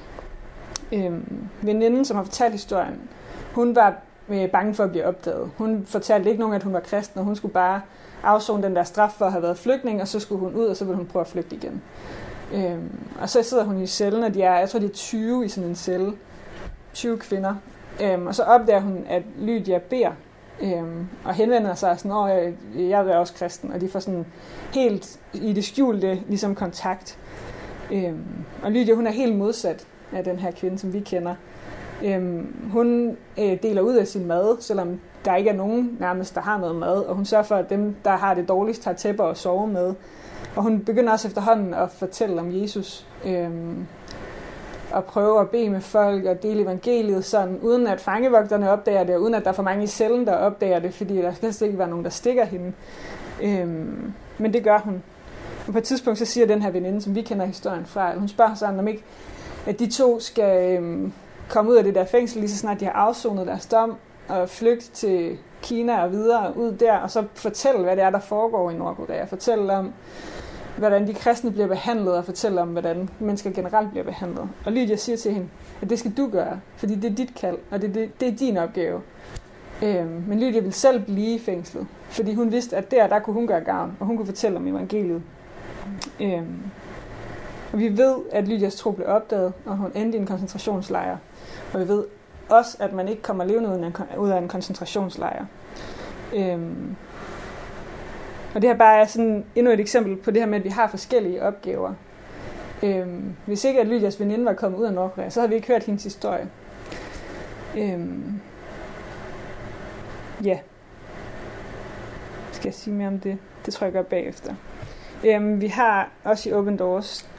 Øhm, 0.91 1.47
veninden, 1.61 2.05
som 2.05 2.17
har 2.17 2.23
fortalt 2.23 2.51
historien, 2.51 3.01
hun 3.53 3.75
var 3.75 3.95
øh, 4.29 4.49
bange 4.49 4.73
for 4.73 4.83
at 4.83 4.89
blive 4.89 5.05
opdaget. 5.05 5.51
Hun 5.57 5.85
fortalte 5.85 6.29
ikke 6.29 6.39
nogen, 6.39 6.55
at 6.55 6.63
hun 6.63 6.73
var 6.73 6.79
kristen, 6.79 7.19
og 7.19 7.25
hun 7.25 7.35
skulle 7.35 7.53
bare 7.53 7.81
afzone 8.23 8.63
den 8.63 8.75
der 8.75 8.83
straf 8.83 9.11
for 9.11 9.25
at 9.25 9.31
have 9.31 9.43
været 9.43 9.57
flygtning, 9.57 10.01
og 10.01 10.07
så 10.07 10.19
skulle 10.19 10.39
hun 10.39 10.53
ud, 10.53 10.65
og 10.65 10.77
så 10.77 10.85
ville 10.85 10.97
hun 10.97 11.05
prøve 11.05 11.21
at 11.21 11.27
flygte 11.27 11.55
igen. 11.55 11.81
Øhm, 12.53 12.99
og 13.21 13.29
så 13.29 13.43
sidder 13.43 13.63
hun 13.63 13.81
i 13.81 13.87
cellen, 13.87 14.23
og 14.23 14.33
de 14.33 14.41
er, 14.41 14.59
jeg 14.59 14.69
tror, 14.69 14.79
de 14.79 14.85
er 14.85 14.89
20 14.89 15.45
i 15.45 15.49
sådan 15.49 15.69
en 15.69 15.75
celle. 15.75 16.13
20 16.93 17.17
kvinder. 17.17 17.55
Øhm, 18.03 18.27
og 18.27 18.35
så 18.35 18.43
opdager 18.43 18.79
hun, 18.79 19.05
at 19.09 19.23
Lydia 19.39 19.77
beder, 19.77 20.11
øhm, 20.61 21.07
og 21.25 21.33
henvender 21.33 21.75
sig 21.75 21.99
sådan, 21.99 22.29
at 22.29 22.43
jeg, 22.43 22.53
jeg 22.89 23.07
er 23.07 23.17
også 23.17 23.33
kristen, 23.33 23.71
og 23.71 23.81
de 23.81 23.89
får 23.89 23.99
sådan 23.99 24.25
helt 24.73 25.19
i 25.33 25.53
det 25.53 25.63
skjulte 25.63 26.21
ligesom 26.27 26.55
kontakt. 26.55 27.19
Øhm, 27.91 28.23
og 28.63 28.71
Lydia, 28.71 28.93
hun 28.93 29.07
er 29.07 29.11
helt 29.11 29.35
modsat 29.35 29.87
af 30.13 30.23
den 30.23 30.39
her 30.39 30.51
kvinde, 30.51 30.79
som 30.79 30.93
vi 30.93 30.99
kender. 30.99 31.35
Øhm, 32.03 32.69
hun 32.71 33.17
øh, 33.39 33.57
deler 33.63 33.81
ud 33.81 33.95
af 33.95 34.07
sin 34.07 34.25
mad, 34.25 34.57
selvom 34.59 34.99
der 35.25 35.35
ikke 35.35 35.49
er 35.49 35.55
nogen 35.55 35.97
nærmest, 35.99 36.35
der 36.35 36.41
har 36.41 36.57
noget 36.57 36.75
mad, 36.75 36.97
og 36.97 37.15
hun 37.15 37.25
sørger 37.25 37.43
for, 37.43 37.55
at 37.55 37.69
dem, 37.69 37.95
der 38.05 38.11
har 38.11 38.33
det 38.33 38.49
dårligst, 38.49 38.85
har 38.85 38.93
tæpper 38.93 39.23
og 39.23 39.37
sover 39.37 39.65
med. 39.65 39.93
Og 40.55 40.63
hun 40.63 40.79
begynder 40.79 41.11
også 41.11 41.27
efterhånden 41.27 41.73
at 41.73 41.91
fortælle 41.91 42.41
om 42.41 42.61
Jesus. 42.61 43.07
Øhm, 43.25 43.87
og 44.91 45.05
prøve 45.05 45.39
at 45.41 45.49
bede 45.49 45.69
med 45.69 45.81
folk 45.81 46.25
og 46.25 46.43
dele 46.43 46.61
evangeliet, 46.61 47.25
sådan, 47.25 47.59
uden 47.61 47.87
at 47.87 48.01
fangevogterne 48.01 48.71
opdager 48.71 49.03
det, 49.03 49.15
og 49.15 49.21
uden 49.21 49.33
at 49.33 49.43
der 49.43 49.49
er 49.49 49.53
for 49.53 49.63
mange 49.63 49.83
i 49.83 49.87
cellen, 49.87 50.27
der 50.27 50.33
opdager 50.33 50.79
det, 50.79 50.93
fordi 50.93 51.17
der 51.17 51.51
skal 51.51 51.67
ikke 51.67 51.79
være 51.79 51.89
nogen, 51.89 52.05
der 52.05 52.11
stikker 52.11 52.45
hende. 52.45 52.73
Øhm, 53.43 54.13
men 54.37 54.53
det 54.53 54.63
gør 54.63 54.79
hun. 54.79 55.03
Og 55.67 55.73
på 55.73 55.77
et 55.77 55.83
tidspunkt 55.83 56.19
så 56.19 56.25
siger 56.25 56.47
den 56.47 56.61
her 56.61 56.71
veninde, 56.71 57.01
som 57.01 57.15
vi 57.15 57.21
kender 57.21 57.45
historien 57.45 57.85
fra, 57.85 58.13
hun 58.17 58.27
spørger 58.27 58.55
sådan, 58.55 58.79
om 58.79 58.87
ikke, 58.87 59.03
at 59.65 59.79
de 59.79 59.89
to 59.89 60.19
skal 60.19 60.77
øhm, 60.77 61.13
komme 61.49 61.71
ud 61.71 61.75
af 61.75 61.83
det 61.83 61.95
der 61.95 62.05
fængsel, 62.05 62.39
lige 62.39 62.51
så 62.51 62.57
snart 62.57 62.79
de 62.79 62.85
har 62.85 62.91
afsonet 62.91 63.47
deres 63.47 63.65
dom, 63.65 63.95
og 64.27 64.49
flygte 64.49 64.91
til 64.91 65.37
Kina 65.61 66.03
og 66.03 66.11
videre 66.11 66.57
ud 66.57 66.71
der, 66.71 66.97
og 66.97 67.11
så 67.11 67.23
fortælle, 67.33 67.83
hvad 67.83 67.95
det 67.95 68.03
er, 68.03 68.09
der 68.09 68.19
foregår 68.19 68.71
i 68.71 68.73
Nordkorea. 68.73 69.25
Fortælle 69.25 69.73
om, 69.73 69.93
hvordan 70.77 71.07
de 71.07 71.13
kristne 71.13 71.51
bliver 71.51 71.67
behandlet, 71.67 72.13
og 72.13 72.25
fortælle 72.25 72.61
om, 72.61 72.67
hvordan 72.67 73.09
mennesker 73.19 73.51
generelt 73.51 73.91
bliver 73.91 74.03
behandlet. 74.03 74.49
Og 74.65 74.71
Lydia 74.71 74.95
siger 74.95 75.17
til 75.17 75.33
hende, 75.33 75.47
at 75.81 75.89
det 75.89 75.99
skal 75.99 76.13
du 76.17 76.29
gøre, 76.31 76.59
fordi 76.77 76.95
det 76.95 77.11
er 77.11 77.15
dit 77.15 77.35
kald, 77.35 77.57
og 77.71 77.81
det, 77.81 77.95
det, 77.95 78.19
det 78.19 78.27
er 78.27 78.35
din 78.35 78.57
opgave. 78.57 79.01
Øhm, 79.83 80.23
men 80.27 80.39
Lydia 80.39 80.59
ville 80.59 80.73
selv 80.73 81.05
blive 81.05 81.35
i 81.35 81.39
fængslet, 81.39 81.87
fordi 82.09 82.33
hun 82.33 82.51
vidste, 82.51 82.77
at 82.77 82.91
der, 82.91 83.07
der 83.07 83.19
kunne 83.19 83.33
hun 83.33 83.47
gøre 83.47 83.61
gavn, 83.61 83.97
og 83.99 84.05
hun 84.05 84.17
kunne 84.17 84.25
fortælle 84.25 84.57
om 84.57 84.67
evangeliet. 84.67 85.21
Øhm, 86.21 86.61
og 87.73 87.79
vi 87.79 87.97
ved, 87.97 88.15
at 88.31 88.47
Lydias 88.47 88.75
tro 88.75 88.91
blev 88.91 89.07
opdaget, 89.07 89.53
og 89.65 89.77
hun 89.77 89.91
endte 89.95 90.17
i 90.17 90.21
en 90.21 90.27
koncentrationslejr. 90.27 91.17
Og 91.73 91.79
vi 91.79 91.87
ved 91.87 92.05
også, 92.49 92.77
at 92.79 92.93
man 92.93 93.07
ikke 93.07 93.21
kommer 93.21 93.43
levende 93.43 93.93
ud 94.17 94.29
af 94.29 94.37
en 94.37 94.47
koncentrationslejr. 94.47 95.45
Øhm, 96.35 96.95
og 98.55 98.61
det 98.61 98.69
her 98.69 98.77
bare 98.77 98.99
er 98.99 99.05
sådan 99.05 99.45
endnu 99.55 99.71
et 99.71 99.79
eksempel 99.79 100.15
på 100.15 100.31
det 100.31 100.41
her 100.41 100.47
med, 100.49 100.57
at 100.57 100.63
vi 100.63 100.69
har 100.69 100.87
forskellige 100.87 101.43
opgaver. 101.43 101.93
Øhm, 102.83 103.35
hvis 103.45 103.63
ikke 103.63 103.81
at 103.81 103.87
Lydias 103.87 104.19
veninde 104.19 104.45
var 104.45 104.53
kommet 104.53 104.79
ud 104.79 104.85
af 104.85 104.93
Nordkorea, 104.93 105.29
så 105.29 105.39
havde 105.39 105.49
vi 105.49 105.55
ikke 105.55 105.67
hørt 105.67 105.83
hendes 105.83 106.03
historie. 106.03 106.49
Øhm, 107.77 108.41
ja. 110.43 110.59
Skal 112.51 112.67
jeg 112.67 112.73
sige 112.73 112.93
mere 112.93 113.07
om 113.07 113.19
det? 113.19 113.37
Det 113.65 113.73
tror 113.73 113.85
jeg 113.85 113.93
gør 113.93 114.01
bagefter. 114.01 114.53
Øhm, 115.25 115.61
vi 115.61 115.67
har 115.67 116.09
også 116.23 116.49
i 116.49 116.53
Open 116.53 116.77
Doors 116.77 117.29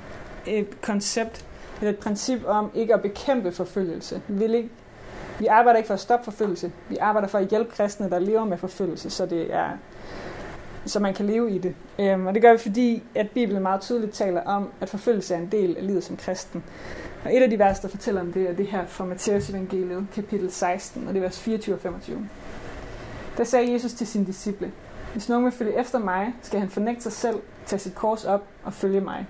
et 0.49 0.81
koncept, 0.81 1.45
eller 1.81 1.93
et 1.93 1.99
princip 1.99 2.45
om 2.47 2.71
ikke 2.75 2.95
at 2.95 3.03
bekæmpe 3.03 3.53
forfølgelse. 3.53 4.23
Vi, 4.29 4.39
vil 4.39 4.55
ikke, 4.55 4.71
vi 5.39 5.47
arbejder 5.47 5.77
ikke 5.77 5.87
for 5.87 5.95
at 5.95 6.01
stoppe 6.01 6.25
forfølgelse. 6.25 6.73
Vi 6.89 6.97
arbejder 6.97 7.29
for 7.29 7.39
at 7.39 7.49
hjælpe 7.49 7.71
kristne, 7.71 8.11
der 8.11 8.19
lever 8.19 8.45
med 8.45 8.59
forfølgelse, 8.59 9.11
så 9.11 9.27
det 9.27 9.55
er 9.55 9.69
så 10.87 11.01
man 11.01 11.15
kan 11.15 11.27
leve 11.27 11.51
i 11.51 11.59
det. 11.59 11.75
Øhm, 11.99 12.27
og 12.27 12.35
det 12.35 12.43
gør 12.43 12.53
vi, 12.53 12.59
fordi 12.59 13.03
at 13.15 13.31
Bibelen 13.31 13.63
meget 13.63 13.81
tydeligt 13.81 14.13
taler 14.13 14.43
om, 14.43 14.69
at 14.81 14.89
forfølgelse 14.89 15.35
er 15.35 15.39
en 15.39 15.49
del 15.53 15.77
af 15.77 15.87
livet 15.87 16.05
som 16.05 16.17
kristen. 16.17 16.65
Og 17.25 17.37
et 17.37 17.43
af 17.43 17.51
de 17.51 17.59
vers, 17.59 17.81
der 17.81 17.89
fortæller 17.89 18.21
om 18.21 18.33
det, 18.33 18.51
er 18.51 18.53
det 18.53 18.67
her 18.67 18.87
fra 18.87 19.05
Matteus 19.05 19.51
evangeliet, 19.51 20.07
kapitel 20.15 20.51
16, 20.51 21.09
og 21.09 21.15
det 21.15 21.21
er 21.21 21.23
vers 21.23 21.41
24 21.41 21.75
og 21.75 21.81
25. 21.81 22.29
Der 23.37 23.45
sagde 23.45 23.73
Jesus 23.73 23.93
til 23.93 24.07
sine 24.07 24.27
disciple, 24.27 24.73
hvis 25.13 25.29
nogen 25.29 25.45
vil 25.45 25.53
følge 25.53 25.81
efter 25.81 25.99
mig, 25.99 26.35
skal 26.43 26.61
han 26.61 26.69
fornægte 26.69 27.03
sig 27.03 27.13
selv, 27.13 27.37
tage 27.67 27.81
sit 27.81 27.95
kors 27.95 28.25
op 28.25 28.45
og 28.65 28.73
følge 28.73 29.01
mig. 29.01 29.27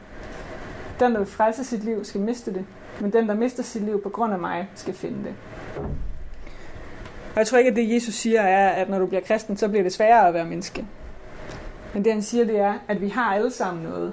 Den, 1.00 1.12
der 1.12 1.18
vil 1.18 1.26
frelse 1.26 1.64
sit 1.64 1.84
liv, 1.84 2.04
skal 2.04 2.20
miste 2.20 2.54
det, 2.54 2.64
men 3.00 3.12
den, 3.12 3.28
der 3.28 3.34
mister 3.34 3.62
sit 3.62 3.82
liv 3.82 4.02
på 4.02 4.08
grund 4.08 4.32
af 4.32 4.38
mig, 4.38 4.68
skal 4.74 4.94
finde 4.94 5.18
det. 5.24 5.34
Og 7.32 7.38
jeg 7.38 7.46
tror 7.46 7.58
ikke, 7.58 7.70
at 7.70 7.76
det 7.76 7.94
Jesus 7.94 8.14
siger 8.14 8.40
er, 8.40 8.68
at 8.68 8.90
når 8.90 8.98
du 8.98 9.06
bliver 9.06 9.20
kristen, 9.22 9.56
så 9.56 9.68
bliver 9.68 9.82
det 9.82 9.92
sværere 9.92 10.28
at 10.28 10.34
være 10.34 10.44
menneske. 10.44 10.87
Men 11.94 12.04
det 12.04 12.12
han 12.12 12.22
siger, 12.22 12.44
det 12.44 12.58
er, 12.58 12.74
at 12.88 13.00
vi 13.00 13.08
har 13.08 13.34
alle 13.34 13.50
sammen 13.50 13.82
noget, 13.82 14.12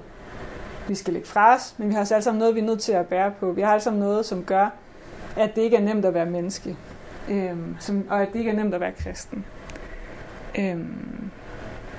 vi 0.88 0.95
skal 0.95 1.13
lægge 1.13 1.28
fra 1.28 1.56
os, 1.56 1.76
men 1.78 1.88
vi 1.88 1.93
har 1.93 2.02
også 2.02 2.15
alle 2.15 2.24
sammen 2.24 2.39
noget, 2.39 2.56
vi 2.56 2.60
er 2.60 2.63
nødt 2.63 2.80
til 2.80 2.91
at 2.91 3.08
bære 3.08 3.34
på. 3.39 3.52
Vi 3.52 3.62
har 3.62 3.71
alle 3.71 3.84
sammen 3.84 4.00
noget, 4.00 4.26
som 4.26 4.43
gør, 4.43 4.69
at 5.38 5.56
det 5.56 5.62
ikke 5.62 5.78
er 5.78 5.82
nemt 5.82 6.06
at 6.06 6.13
være 6.13 6.26
menneske, 6.26 6.78
øhm, 7.30 7.76
som, 7.80 8.08
og 8.10 8.21
at 8.21 8.28
det 8.34 8.39
ikke 8.39 8.52
er 8.52 8.56
nemt 8.56 8.74
at 8.74 8.80
være 8.80 8.91
kristen. 8.91 9.45
Øhm, 10.60 11.30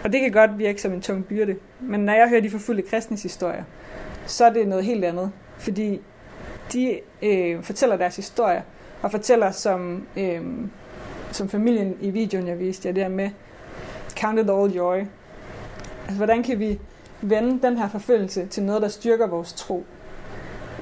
og 0.04 0.12
det 0.12 0.20
kan 0.20 0.32
godt 0.32 0.58
virke 0.58 0.82
som 0.82 0.92
en 0.92 1.00
tung 1.00 1.24
byrde, 1.24 1.56
men 1.80 2.00
når 2.00 2.12
jeg 2.12 2.28
hører 2.28 2.40
de 2.40 2.50
forfulgte 2.50 2.90
kristnes 2.90 3.22
historier, 3.22 3.64
så 4.26 4.44
er 4.44 4.50
det 4.50 4.68
noget 4.68 4.84
helt 4.84 5.04
andet, 5.04 5.32
fordi 5.58 6.00
de 6.72 7.00
øh, 7.22 7.62
fortæller 7.62 7.96
deres 7.96 8.16
historie, 8.16 8.62
og 9.02 9.10
fortæller 9.10 9.50
som, 9.50 10.06
øh, 10.16 10.42
som 11.32 11.48
familien 11.48 11.96
i 12.00 12.10
videoen, 12.10 12.48
jeg 12.48 12.58
viste 12.58 12.88
jer, 12.88 12.94
det 12.94 13.02
her 13.02 13.10
med, 13.10 13.30
count 14.18 14.38
it 14.38 14.50
all 14.50 14.72
joy. 14.72 14.96
Altså, 16.02 16.16
hvordan 16.16 16.42
kan 16.42 16.58
vi 16.58 16.78
vende 17.20 17.66
den 17.66 17.78
her 17.78 17.88
forfølgelse 17.88 18.46
til 18.46 18.62
noget, 18.62 18.82
der 18.82 18.88
styrker 18.88 19.26
vores 19.26 19.52
tro? 19.52 19.84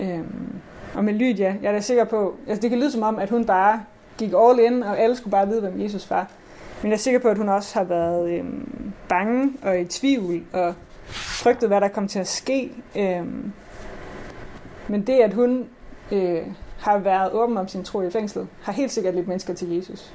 Øhm, 0.01 0.61
og 0.95 1.05
med 1.05 1.15
Lydia, 1.15 1.57
jeg 1.63 1.69
er 1.69 1.73
da 1.73 1.81
sikker 1.81 2.05
på, 2.05 2.37
altså 2.49 2.63
det 2.63 2.71
kan 2.71 2.79
lyde 2.79 2.91
som 2.91 3.03
om, 3.03 3.19
at 3.19 3.31
hun 3.31 3.45
bare 3.45 3.85
gik 4.19 4.33
all 4.37 4.61
in, 4.61 4.83
og 4.83 4.99
alle 4.99 5.17
skulle 5.17 5.31
bare 5.31 5.49
vide, 5.49 5.61
hvem 5.61 5.81
Jesus 5.81 6.11
var. 6.11 6.31
Men 6.83 6.91
jeg 6.91 6.97
er 6.97 7.01
sikker 7.01 7.21
på, 7.21 7.29
at 7.29 7.39
hun 7.39 7.49
også 7.49 7.79
har 7.79 7.85
været 7.85 8.31
øhm, 8.31 8.93
bange 9.09 9.53
og 9.63 9.81
i 9.81 9.85
tvivl, 9.85 10.43
og 10.53 10.75
frygtet, 11.45 11.69
hvad 11.69 11.81
der 11.81 11.89
kom 11.89 12.09
til 12.09 12.19
at 12.19 12.27
ske. 12.27 12.71
Øh, 12.97 13.27
men 14.89 15.07
det, 15.07 15.13
at 15.13 15.35
hun 15.35 15.69
øh, 16.13 16.43
har 16.79 16.99
været 16.99 17.33
åben 17.33 17.57
om 17.57 17.69
sin 17.69 17.85
tro 17.85 18.03
i 18.03 18.11
fængslet, 18.11 18.49
har 18.63 18.73
helt 18.73 18.93
sikkert 18.93 19.15
lidt 19.15 19.29
mennesker 19.29 19.55
til 19.55 19.77
Jesus. 19.77 20.13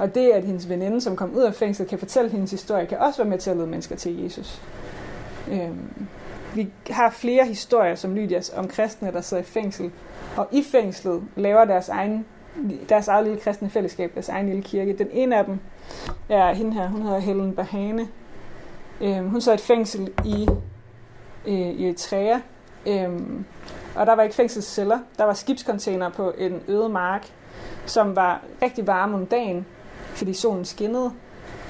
Og 0.00 0.14
det, 0.14 0.30
at 0.30 0.44
hendes 0.44 0.68
veninde, 0.68 1.00
som 1.00 1.16
kom 1.16 1.34
ud 1.34 1.42
af 1.42 1.54
fængslet, 1.54 1.88
kan 1.88 1.98
fortælle 1.98 2.30
hendes 2.30 2.50
historie, 2.50 2.86
kan 2.86 2.98
også 2.98 3.22
være 3.22 3.30
med 3.30 3.38
til 3.38 3.50
at 3.50 3.56
lede 3.56 3.66
mennesker 3.66 3.96
til 3.96 4.22
Jesus. 4.22 4.62
Øhm, 5.52 6.06
vi 6.54 6.68
har 6.90 7.10
flere 7.10 7.46
historier 7.46 7.94
som 7.94 8.14
Lydias 8.14 8.52
om 8.56 8.68
kristne, 8.68 9.12
der 9.12 9.20
sidder 9.20 9.42
i 9.42 9.46
fængsel, 9.46 9.90
og 10.36 10.48
i 10.52 10.62
fængslet 10.62 11.22
laver 11.36 11.64
deres 11.64 11.88
egen 11.88 12.26
deres 12.88 13.08
eget 13.08 13.24
lille 13.24 13.40
kristne 13.40 13.70
fællesskab, 13.70 14.14
deres 14.14 14.28
egen 14.28 14.46
lille 14.46 14.62
kirke. 14.62 14.98
Den 14.98 15.08
ene 15.12 15.38
af 15.38 15.44
dem 15.44 15.58
er 16.28 16.52
hende 16.52 16.72
her, 16.72 16.88
hun 16.88 17.02
hedder 17.02 17.18
Helen 17.18 17.54
Bahane. 17.54 18.08
Øh, 19.00 19.30
hun 19.30 19.40
sad 19.40 19.52
i 19.52 19.54
et 19.54 19.60
fængsel 19.60 20.12
i, 20.24 20.48
øh, 21.46 21.54
i 21.54 21.86
Eritrea, 21.86 22.38
Øh, 22.86 23.10
og 23.96 24.06
der 24.06 24.12
var 24.12 24.22
ikke 24.22 24.34
fængselsceller. 24.34 24.98
Der 25.18 25.24
var 25.24 25.32
skibscontainer 25.32 26.10
på 26.10 26.32
en 26.38 26.62
øde 26.68 26.88
mark, 26.88 27.32
som 27.86 28.16
var 28.16 28.40
rigtig 28.62 28.86
varme 28.86 29.14
om 29.14 29.26
dagen, 29.26 29.66
fordi 30.14 30.32
solen 30.32 30.64
skinnede, 30.64 31.12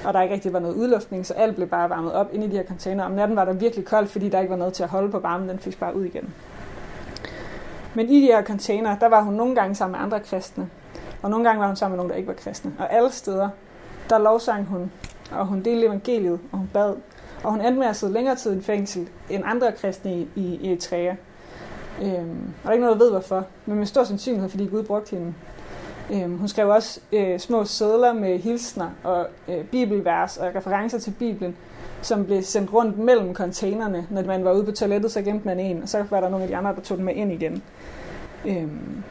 og 0.05 0.13
der 0.13 0.21
ikke 0.21 0.35
rigtig 0.35 0.53
var 0.53 0.59
noget 0.59 0.75
udluftning, 0.75 1.25
så 1.25 1.33
alt 1.33 1.55
blev 1.55 1.67
bare 1.67 1.89
varmet 1.89 2.13
op 2.13 2.29
inde 2.33 2.45
i 2.45 2.49
de 2.49 2.57
her 2.57 2.65
container. 2.65 3.03
Om 3.03 3.11
natten 3.11 3.35
var 3.35 3.45
der 3.45 3.53
virkelig 3.53 3.85
koldt, 3.85 4.09
fordi 4.09 4.29
der 4.29 4.39
ikke 4.39 4.51
var 4.51 4.57
noget 4.57 4.73
til 4.73 4.83
at 4.83 4.89
holde 4.89 5.11
på 5.11 5.19
varmen, 5.19 5.49
den 5.49 5.59
fik 5.59 5.79
bare 5.79 5.95
ud 5.95 6.05
igen. 6.05 6.33
Men 7.93 8.09
i 8.09 8.21
de 8.21 8.25
her 8.25 8.43
container, 8.43 8.99
der 8.99 9.07
var 9.07 9.21
hun 9.21 9.33
nogle 9.33 9.55
gange 9.55 9.75
sammen 9.75 9.91
med 9.91 10.05
andre 10.05 10.19
kristne, 10.19 10.69
og 11.21 11.29
nogle 11.29 11.45
gange 11.45 11.59
var 11.59 11.67
hun 11.67 11.75
sammen 11.75 11.93
med 11.93 11.97
nogen, 11.97 12.09
der 12.09 12.15
ikke 12.15 12.27
var 12.27 12.33
kristne. 12.33 12.73
Og 12.79 12.93
alle 12.93 13.11
steder, 13.11 13.49
der 14.09 14.17
lovsang 14.17 14.65
hun, 14.65 14.91
og 15.31 15.45
hun 15.45 15.61
delte 15.61 15.85
evangeliet, 15.85 16.39
og 16.51 16.57
hun 16.57 16.69
bad. 16.73 16.95
Og 17.43 17.51
hun 17.51 17.61
endte 17.61 17.79
med 17.79 17.87
at 17.87 17.95
sidde 17.95 18.13
længere 18.13 18.35
tid 18.35 18.57
i 18.57 18.61
fængsel 18.61 19.09
end 19.29 19.43
andre 19.45 19.71
kristne 19.71 20.13
i, 20.13 20.27
i 20.35 20.67
Eritrea. 20.67 21.15
Øhm, 22.01 22.53
og 22.63 22.63
der 22.63 22.69
er 22.69 22.71
ikke 22.71 22.85
noget, 22.85 22.99
der 22.99 23.05
ved 23.05 23.11
hvorfor, 23.11 23.45
men 23.65 23.77
med 23.77 23.85
stor 23.85 24.03
sandsynlighed, 24.03 24.49
fordi 24.49 24.65
Gud 24.65 24.83
brugte 24.83 25.15
hende. 25.15 25.33
Øhm, 26.13 26.37
hun 26.37 26.47
skrev 26.47 26.69
også 26.69 26.99
øh, 27.11 27.39
små 27.39 27.65
sædler 27.65 28.13
med 28.13 28.39
hilsner 28.39 28.89
og 29.03 29.27
øh, 29.47 29.65
bibelvers 29.65 30.37
og 30.37 30.55
referencer 30.55 30.99
til 30.99 31.13
Bibelen, 31.19 31.55
som 32.01 32.25
blev 32.25 32.43
sendt 32.43 32.73
rundt 32.73 32.97
mellem 32.97 33.33
containerne. 33.33 34.07
Når 34.09 34.23
man 34.23 34.45
var 34.45 34.53
ude 34.53 34.65
på 34.65 34.71
toilettet, 34.71 35.11
så 35.11 35.21
gemte 35.21 35.47
man 35.47 35.59
en, 35.59 35.83
og 35.83 35.89
så 35.89 36.05
var 36.09 36.21
der 36.21 36.29
nogle 36.29 36.43
af 36.43 36.49
de 36.49 36.57
andre, 36.57 36.75
der 36.75 36.81
tog 36.81 36.97
den 36.97 37.05
med 37.05 37.15
ind 37.15 37.31
igen. 37.31 37.63
Øhm, 38.45 39.03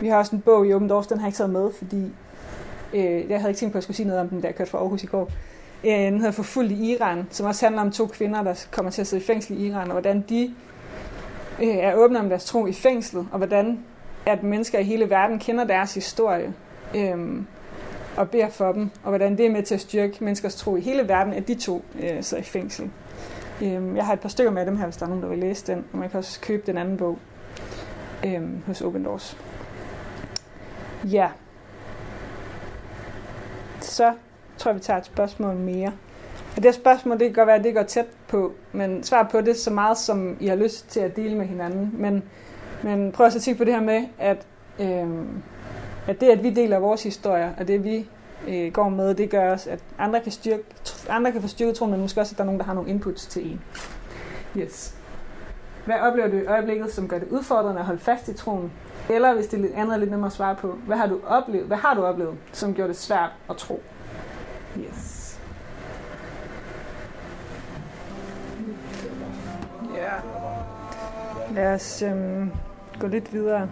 vi 0.00 0.08
har 0.08 0.18
også 0.18 0.36
en 0.36 0.42
bog 0.42 0.66
i 0.66 0.74
Åben 0.74 0.88
Dårs, 0.88 1.06
den 1.06 1.18
har 1.18 1.26
jeg 1.26 1.28
ikke 1.28 1.36
taget 1.36 1.52
med, 1.52 1.70
fordi 1.72 2.12
øh, 2.94 3.30
jeg 3.30 3.40
havde 3.40 3.50
ikke 3.50 3.58
tænkt 3.58 3.72
på, 3.72 3.76
at 3.76 3.80
jeg 3.80 3.82
skulle 3.82 3.96
sige 3.96 4.06
noget 4.06 4.20
om 4.20 4.28
den, 4.28 4.40
da 4.40 4.46
jeg 4.46 4.54
kørte 4.54 4.70
fra 4.70 4.78
Aarhus 4.78 5.02
i 5.02 5.06
går. 5.06 5.30
Øh, 5.84 5.90
den 5.90 6.18
hedder 6.18 6.30
Forfulgt 6.30 6.72
i 6.72 6.92
Iran, 6.92 7.26
som 7.30 7.46
også 7.46 7.66
handler 7.66 7.82
om 7.82 7.90
to 7.90 8.06
kvinder, 8.06 8.42
der 8.42 8.66
kommer 8.70 8.90
til 8.90 9.00
at 9.00 9.06
sidde 9.06 9.22
i 9.22 9.26
fængsel 9.26 9.60
i 9.60 9.66
Iran, 9.66 9.86
og 9.86 9.92
hvordan 9.92 10.24
de 10.28 10.54
øh, 11.62 11.76
er 11.76 11.94
åbne 11.94 12.18
om 12.18 12.28
deres 12.28 12.44
tro 12.44 12.66
i 12.66 12.72
fængslet, 12.72 13.28
og 13.32 13.38
hvordan 13.38 13.78
at 14.26 14.42
mennesker 14.42 14.78
i 14.78 14.84
hele 14.84 15.10
verden 15.10 15.38
kender 15.38 15.64
deres 15.64 15.94
historie 15.94 16.54
øh, 16.96 17.42
og 18.16 18.30
beder 18.30 18.48
for 18.48 18.72
dem, 18.72 18.90
og 19.02 19.08
hvordan 19.08 19.38
det 19.38 19.46
er 19.46 19.50
med 19.50 19.62
til 19.62 19.74
at 19.74 19.80
styrke 19.80 20.24
menneskers 20.24 20.54
tro 20.54 20.76
i 20.76 20.80
hele 20.80 21.08
verden, 21.08 21.32
at 21.32 21.48
de 21.48 21.54
to 21.54 21.84
øh, 22.00 22.22
sidder 22.22 22.42
i 22.42 22.46
fængsel. 22.46 22.90
Øh, 23.62 23.96
jeg 23.96 24.06
har 24.06 24.12
et 24.12 24.20
par 24.20 24.28
stykker 24.28 24.52
med 24.52 24.66
dem 24.66 24.76
her, 24.76 24.84
hvis 24.84 24.96
der 24.96 25.04
er 25.04 25.08
nogen, 25.08 25.22
der 25.22 25.28
vil 25.28 25.38
læse 25.38 25.66
den, 25.66 25.84
og 25.92 25.98
man 25.98 26.10
kan 26.10 26.18
også 26.18 26.40
købe 26.40 26.62
den 26.66 26.78
anden 26.78 26.96
bog 26.96 27.18
øh, 28.26 28.66
hos 28.66 28.80
Open 28.80 29.04
Doors. 29.04 29.38
Ja. 31.04 31.28
Så 33.80 34.12
tror 34.58 34.70
jeg, 34.70 34.76
vi 34.76 34.80
tager 34.80 34.98
et 34.98 35.06
spørgsmål 35.06 35.54
mere. 35.54 35.92
Og 36.56 36.62
det 36.62 36.74
spørgsmål, 36.74 37.18
det 37.18 37.26
kan 37.26 37.34
godt 37.34 37.46
være, 37.46 37.56
at 37.56 37.64
det 37.64 37.74
går 37.74 37.82
tæt 37.82 38.06
på, 38.28 38.52
men 38.72 39.02
svar 39.02 39.28
på 39.32 39.40
det 39.40 39.56
så 39.56 39.70
meget, 39.70 39.98
som 39.98 40.36
I 40.40 40.46
har 40.46 40.56
lyst 40.56 40.88
til 40.88 41.00
at 41.00 41.16
dele 41.16 41.34
med 41.36 41.46
hinanden. 41.46 41.90
Men, 41.98 42.22
men 42.82 43.12
prøv 43.12 43.24
også 43.24 43.38
at 43.38 43.42
tænke 43.42 43.58
på 43.58 43.64
det 43.64 43.72
her 43.72 43.80
med, 43.80 44.04
at, 44.18 44.46
øh, 44.80 45.08
at 46.06 46.20
det, 46.20 46.26
at 46.26 46.42
vi 46.42 46.50
deler 46.50 46.78
vores 46.78 47.02
historier, 47.02 47.52
og 47.58 47.68
det 47.68 47.84
vi 47.84 48.08
øh, 48.48 48.72
går 48.72 48.88
med, 48.88 49.14
det 49.14 49.30
gør 49.30 49.52
også, 49.52 49.70
at 49.70 49.78
andre 49.98 50.20
kan, 50.20 50.32
styrke, 50.32 50.64
andre 51.08 51.32
kan 51.32 51.42
få 51.42 51.48
styrket 51.48 51.74
troen, 51.74 51.90
men 51.90 52.00
måske 52.00 52.20
også, 52.20 52.32
at 52.32 52.38
der 52.38 52.44
er 52.44 52.46
nogen, 52.46 52.60
der 52.60 52.66
har 52.66 52.74
nogle 52.74 52.90
inputs 52.90 53.26
til 53.26 53.52
en. 53.52 53.60
Yes. 54.56 54.94
Hvad 55.86 55.96
oplever 55.96 56.28
du 56.28 56.36
i 56.36 56.46
øjeblikket, 56.46 56.92
som 56.92 57.08
gør 57.08 57.18
det 57.18 57.28
udfordrende 57.28 57.80
at 57.80 57.86
holde 57.86 58.00
fast 58.00 58.28
i 58.28 58.34
troen? 58.34 58.72
Eller 59.10 59.34
hvis 59.34 59.46
det 59.46 59.56
er 59.56 59.62
lidt 59.62 59.74
andet 59.74 59.98
lidt 59.98 60.10
nemmere 60.10 60.26
at 60.26 60.32
svare 60.32 60.54
på, 60.54 60.78
hvad 60.86 60.96
har 60.96 61.06
du 61.06 61.20
oplevet, 61.26 61.66
hvad 61.66 61.76
har 61.76 61.94
du 61.94 62.04
oplevet 62.04 62.34
som 62.52 62.74
gjorde 62.74 62.88
det 62.88 62.96
svært 62.96 63.30
at 63.50 63.56
tro? 63.56 63.82
Yes. 64.78 65.40
Ja. 69.94 70.00
Yeah. 70.00 71.54
Lad 71.54 71.74
os 71.74 72.02
øhm, 72.02 72.50
gå 73.00 73.06
lidt 73.06 73.32
videre. 73.32 73.68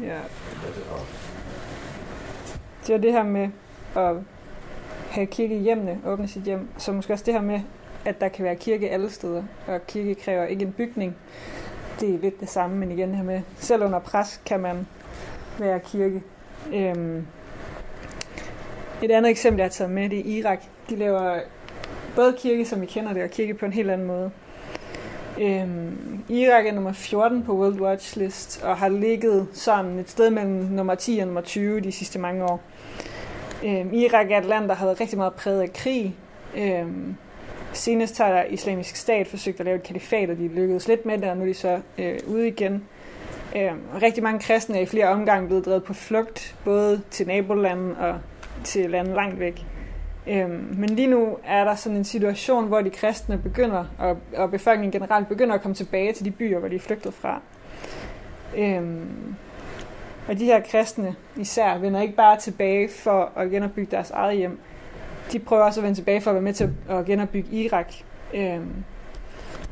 Ja. 0.00 0.18
Det 2.86 2.94
er 2.94 2.98
det 2.98 3.12
her 3.12 3.22
med 3.22 3.48
at 3.96 4.16
have 5.10 5.26
kirke 5.26 5.56
i 5.56 5.62
hjemmene, 5.62 6.00
åbne 6.06 6.28
sit 6.28 6.42
hjem. 6.42 6.68
Så 6.78 6.92
måske 6.92 7.12
også 7.12 7.24
det 7.24 7.34
her 7.34 7.40
med, 7.40 7.60
at 8.04 8.20
der 8.20 8.28
kan 8.28 8.44
være 8.44 8.56
kirke 8.56 8.90
alle 8.90 9.10
steder, 9.10 9.42
og 9.66 9.86
kirke 9.86 10.14
kræver 10.14 10.44
ikke 10.44 10.64
en 10.64 10.72
bygning. 10.72 11.16
Det 12.00 12.14
er 12.14 12.18
lidt 12.18 12.40
det 12.40 12.48
samme, 12.48 12.76
men 12.76 12.90
igen 12.90 13.14
her 13.14 13.24
med, 13.24 13.40
selv 13.56 13.84
under 13.84 13.98
pres 13.98 14.40
kan 14.46 14.60
man 14.60 14.86
være 15.58 15.80
kirke. 15.80 16.22
Øhm. 16.74 17.26
Et 19.02 19.10
andet 19.10 19.30
eksempel, 19.30 19.58
jeg 19.58 19.64
har 19.64 19.70
taget 19.70 19.90
med, 19.90 20.10
det 20.10 20.18
er 20.18 20.38
Irak. 20.38 20.62
De 20.90 20.96
laver 20.96 21.40
både 22.16 22.36
kirke, 22.38 22.64
som 22.64 22.80
vi 22.80 22.86
kender 22.86 23.12
det, 23.12 23.22
og 23.22 23.30
kirke 23.30 23.54
på 23.54 23.66
en 23.66 23.72
helt 23.72 23.90
anden 23.90 24.06
måde. 24.06 24.30
Øhm, 25.40 26.24
Irak 26.28 26.66
er 26.66 26.72
nummer 26.72 26.92
14 26.92 27.42
på 27.42 27.56
World 27.56 27.80
Watch 27.80 28.16
List, 28.16 28.62
og 28.62 28.76
har 28.76 28.88
ligget 28.88 29.48
sådan 29.52 29.98
et 29.98 30.10
sted 30.10 30.30
mellem 30.30 30.52
nummer 30.52 30.94
10 30.94 31.18
og 31.18 31.26
nummer 31.26 31.40
20 31.40 31.80
de 31.80 31.92
sidste 31.92 32.18
mange 32.18 32.44
år. 32.44 32.60
Øhm, 33.64 33.94
Irak 33.94 34.30
er 34.30 34.38
et 34.38 34.44
land, 34.44 34.68
der 34.68 34.74
har 34.74 34.86
været 34.86 35.00
rigtig 35.00 35.18
meget 35.18 35.34
præget 35.34 35.60
af 35.60 35.72
krig. 35.72 36.16
Øhm, 36.56 37.16
Senest 37.72 38.18
har 38.18 38.32
der 38.32 38.44
islamisk 38.44 38.96
stat 38.96 39.28
forsøgt 39.28 39.60
at 39.60 39.66
lave 39.66 39.76
et 39.76 39.82
kalifat, 39.82 40.30
og 40.30 40.36
de 40.36 40.48
lykkedes 40.48 40.88
lidt 40.88 41.06
med 41.06 41.18
det, 41.18 41.30
og 41.30 41.36
nu 41.36 41.42
er 41.42 41.46
de 41.46 41.54
så 41.54 41.80
øh, 41.98 42.18
ude 42.26 42.48
igen. 42.48 42.84
Øhm, 43.56 43.80
rigtig 44.02 44.22
mange 44.22 44.40
kristne 44.40 44.76
er 44.76 44.82
i 44.82 44.86
flere 44.86 45.08
omgange 45.08 45.46
blevet 45.46 45.66
drevet 45.66 45.84
på 45.84 45.94
flugt, 45.94 46.56
både 46.64 47.00
til 47.10 47.26
nabolanden 47.26 47.96
og 47.96 48.20
til 48.64 48.90
lande 48.90 49.14
langt 49.14 49.40
væk. 49.40 49.66
Øhm, 50.26 50.74
men 50.78 50.90
lige 50.90 51.08
nu 51.08 51.36
er 51.44 51.64
der 51.64 51.74
sådan 51.74 51.98
en 51.98 52.04
situation, 52.04 52.66
hvor 52.66 52.80
de 52.80 52.90
kristne 52.90 53.38
begynder, 53.38 53.84
og, 53.98 54.16
og 54.36 54.50
befolkningen 54.50 55.00
generelt 55.00 55.28
begynder 55.28 55.54
at 55.54 55.62
komme 55.62 55.74
tilbage 55.74 56.12
til 56.12 56.24
de 56.24 56.30
byer, 56.30 56.58
hvor 56.58 56.68
de 56.68 56.76
er 56.76 56.80
flygtet 56.80 57.14
fra. 57.14 57.40
Øhm, 58.56 59.34
og 60.28 60.38
de 60.38 60.44
her 60.44 60.60
kristne 60.60 61.14
især 61.36 61.78
vender 61.78 62.00
ikke 62.00 62.14
bare 62.14 62.38
tilbage 62.38 62.88
for 62.88 63.32
at 63.36 63.50
genopbygge 63.50 63.90
deres 63.90 64.10
eget 64.10 64.36
hjem, 64.36 64.58
de 65.32 65.38
prøver 65.38 65.62
også 65.62 65.80
at 65.80 65.84
vende 65.84 65.98
tilbage 65.98 66.20
for 66.20 66.30
at 66.30 66.34
være 66.34 66.42
med 66.42 66.52
til 66.52 66.70
at 66.90 67.06
genopbygge 67.06 67.56
Irak. 67.56 67.92
Øhm, 68.34 68.84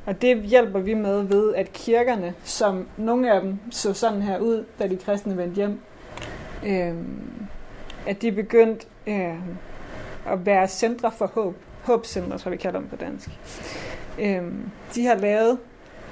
og 0.07 0.23
det 0.23 0.43
hjælper 0.43 0.81
vi 0.81 0.95
med 0.95 1.23
ved, 1.23 1.55
at 1.55 1.73
kirkerne, 1.73 2.35
som 2.45 2.87
nogle 2.97 3.35
af 3.35 3.41
dem 3.41 3.59
så 3.71 3.93
sådan 3.93 4.23
her 4.23 4.39
ud, 4.39 4.65
da 4.79 4.87
de 4.87 4.97
kristne 4.97 5.37
vendte 5.37 5.57
hjem, 5.57 5.81
øhm, 6.67 7.48
at 8.09 8.23
de 8.23 8.33
begyndte 8.33 8.87
øh, 9.07 9.35
at 10.27 10.47
være 10.47 10.69
centre 10.69 11.13
for 11.13 11.27
håb. 11.27 11.57
Håbcentre, 11.83 12.39
tror 12.39 12.51
vi 12.51 12.57
kalder 12.57 12.81
dem 12.81 12.89
på 12.89 12.97
dansk. 12.97 13.31
Øh, 14.19 14.43
de 14.95 15.07
har 15.07 15.15
lavet, 15.15 15.59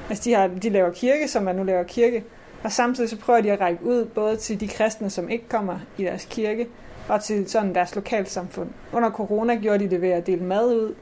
altså 0.08 0.24
de, 0.24 0.32
har, 0.34 0.48
de 0.48 0.70
laver 0.70 0.90
kirke, 0.90 1.28
som 1.28 1.42
man 1.42 1.56
nu 1.56 1.62
laver 1.62 1.82
kirke, 1.82 2.24
og 2.64 2.72
samtidig 2.72 3.10
så 3.10 3.16
prøver 3.18 3.40
de 3.40 3.52
at 3.52 3.60
række 3.60 3.84
ud 3.84 4.04
både 4.04 4.36
til 4.36 4.60
de 4.60 4.68
kristne, 4.68 5.10
som 5.10 5.28
ikke 5.28 5.48
kommer 5.48 5.78
i 5.98 6.04
deres 6.04 6.24
kirke, 6.30 6.66
og 7.08 7.24
til 7.24 7.50
sådan 7.50 7.74
deres 7.74 7.94
lokalsamfund. 7.94 8.68
Under 8.92 9.10
corona 9.10 9.54
gjorde 9.54 9.84
de 9.84 9.90
det 9.90 10.02
ved 10.02 10.10
at 10.10 10.26
dele 10.26 10.44
mad 10.44 10.74
ud. 10.74 10.94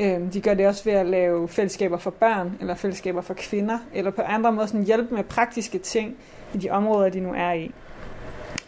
Øhm, 0.00 0.30
de 0.30 0.40
gør 0.40 0.54
det 0.54 0.66
også 0.66 0.84
ved 0.84 0.92
at 0.92 1.06
lave 1.06 1.48
fællesskaber 1.48 1.98
for 1.98 2.10
børn, 2.10 2.56
eller 2.60 2.74
fællesskaber 2.74 3.20
for 3.20 3.34
kvinder, 3.34 3.78
eller 3.94 4.10
på 4.10 4.22
andre 4.22 4.52
måder 4.52 4.66
sådan 4.66 4.84
hjælpe 4.84 5.14
med 5.14 5.24
praktiske 5.24 5.78
ting 5.78 6.16
i 6.54 6.58
de 6.58 6.70
områder, 6.70 7.08
de 7.08 7.20
nu 7.20 7.32
er 7.36 7.52
i. 7.52 7.74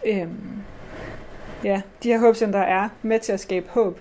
Øhm, 0.07 0.63
ja, 1.65 1.83
de 2.03 2.09
her 2.09 2.19
håbcenter 2.19 2.59
er 2.59 2.89
med 3.03 3.21
til 3.21 3.33
at 3.33 3.41
skabe 3.41 3.67
håb 3.69 4.01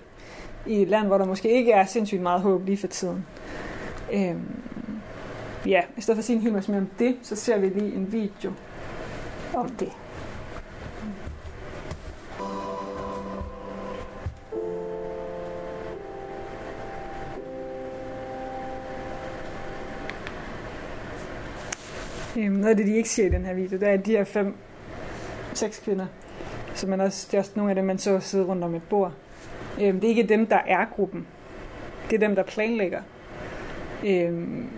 i 0.66 0.82
et 0.82 0.88
land, 0.88 1.06
hvor 1.06 1.18
der 1.18 1.26
måske 1.26 1.50
ikke 1.50 1.72
er 1.72 1.84
sindssygt 1.84 2.22
meget 2.22 2.40
håb 2.40 2.66
lige 2.66 2.78
for 2.78 2.86
tiden. 2.86 3.26
Øhm, 4.12 4.62
ja, 5.66 5.82
i 5.96 6.00
stedet 6.00 6.16
for 6.16 6.20
at 6.20 6.24
sige 6.24 6.36
en 6.36 6.42
hel 6.42 6.52
masse 6.52 6.70
mere 6.70 6.80
om 6.80 6.88
det, 6.98 7.16
så 7.22 7.36
ser 7.36 7.58
vi 7.58 7.68
lige 7.68 7.94
en 7.94 8.12
video 8.12 8.52
om 9.54 9.68
det. 9.68 9.92
Øhm, 22.36 22.52
noget 22.52 22.70
af 22.70 22.76
det, 22.76 22.86
de 22.86 22.96
ikke 22.96 23.08
siger 23.08 23.26
i 23.26 23.30
den 23.30 23.44
her 23.44 23.54
video, 23.54 23.78
det 23.78 23.88
er, 23.88 23.92
at 23.92 24.06
de 24.06 24.10
her 24.10 24.24
fem, 24.24 24.54
seks 25.54 25.78
kvinder, 25.78 26.06
så 26.80 26.86
man 26.86 27.00
også, 27.00 27.28
det 27.30 27.34
er 27.34 27.38
også 27.38 27.52
nogle 27.54 27.70
af 27.70 27.74
dem, 27.74 27.84
man 27.84 27.98
så 27.98 28.20
sidde 28.20 28.44
rundt 28.44 28.64
om 28.64 28.74
et 28.74 28.82
bord. 28.82 29.12
Øhm, 29.80 30.00
det 30.00 30.04
er 30.04 30.08
ikke 30.08 30.22
dem, 30.22 30.46
der 30.46 30.58
er 30.66 30.84
gruppen. 30.84 31.26
Det 32.10 32.22
er 32.22 32.26
dem, 32.26 32.34
der 32.34 32.42
planlægger. 32.42 33.00
Øhm, 34.06 34.68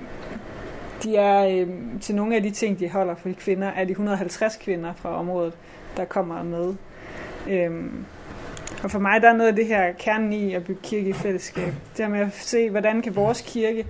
de 1.02 1.16
er 1.16 1.46
øhm, 1.46 1.98
til 2.00 2.14
nogle 2.14 2.36
af 2.36 2.42
de 2.42 2.50
ting, 2.50 2.78
de 2.78 2.88
holder 2.88 3.14
for 3.14 3.28
de 3.28 3.34
kvinder, 3.34 3.68
er 3.68 3.84
de 3.84 3.90
150 3.90 4.56
kvinder 4.56 4.92
fra 4.94 5.18
området, 5.18 5.52
der 5.96 6.04
kommer 6.04 6.42
med. 6.42 6.74
Øhm, 7.48 8.04
og 8.82 8.90
for 8.90 8.98
mig 8.98 9.22
der 9.22 9.28
er 9.28 9.36
noget 9.36 9.48
af 9.48 9.56
det 9.56 9.66
her 9.66 9.92
kernen 9.92 10.32
i 10.32 10.54
at 10.54 10.64
bygge 10.64 10.80
kirke 10.82 11.08
i 11.08 11.12
fællesskab. 11.12 11.72
Det 11.96 12.04
her 12.04 12.08
med 12.08 12.20
at 12.20 12.34
se, 12.34 12.70
hvordan 12.70 13.02
kan 13.02 13.16
vores 13.16 13.40
kirke 13.40 13.86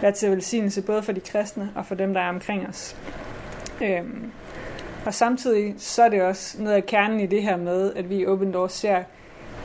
være 0.00 0.12
til 0.12 0.30
velsignelse 0.30 0.82
både 0.82 1.02
for 1.02 1.12
de 1.12 1.20
kristne 1.20 1.72
og 1.74 1.86
for 1.86 1.94
dem, 1.94 2.14
der 2.14 2.20
er 2.20 2.28
omkring 2.28 2.68
os. 2.68 2.96
Øhm, 3.82 4.32
og 5.06 5.14
samtidig 5.14 5.74
så 5.78 6.02
er 6.02 6.08
det 6.08 6.22
også 6.22 6.62
noget 6.62 6.76
af 6.76 6.86
kernen 6.86 7.20
i 7.20 7.26
det 7.26 7.42
her 7.42 7.56
med, 7.56 7.92
at 7.94 8.10
vi 8.10 8.16
i 8.16 8.26
Open 8.26 8.52
Doors 8.52 8.72
ser 8.72 9.02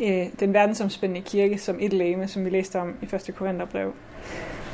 øh, 0.03 0.25
den 0.39 0.53
verdensomspændende 0.53 1.21
kirke 1.21 1.57
som 1.57 1.77
et 1.79 1.93
læme, 1.93 2.27
som 2.27 2.45
vi 2.45 2.49
læste 2.49 2.79
om 2.79 2.95
i 3.01 3.15
1. 3.15 3.35
Korintherbrev. 3.35 3.93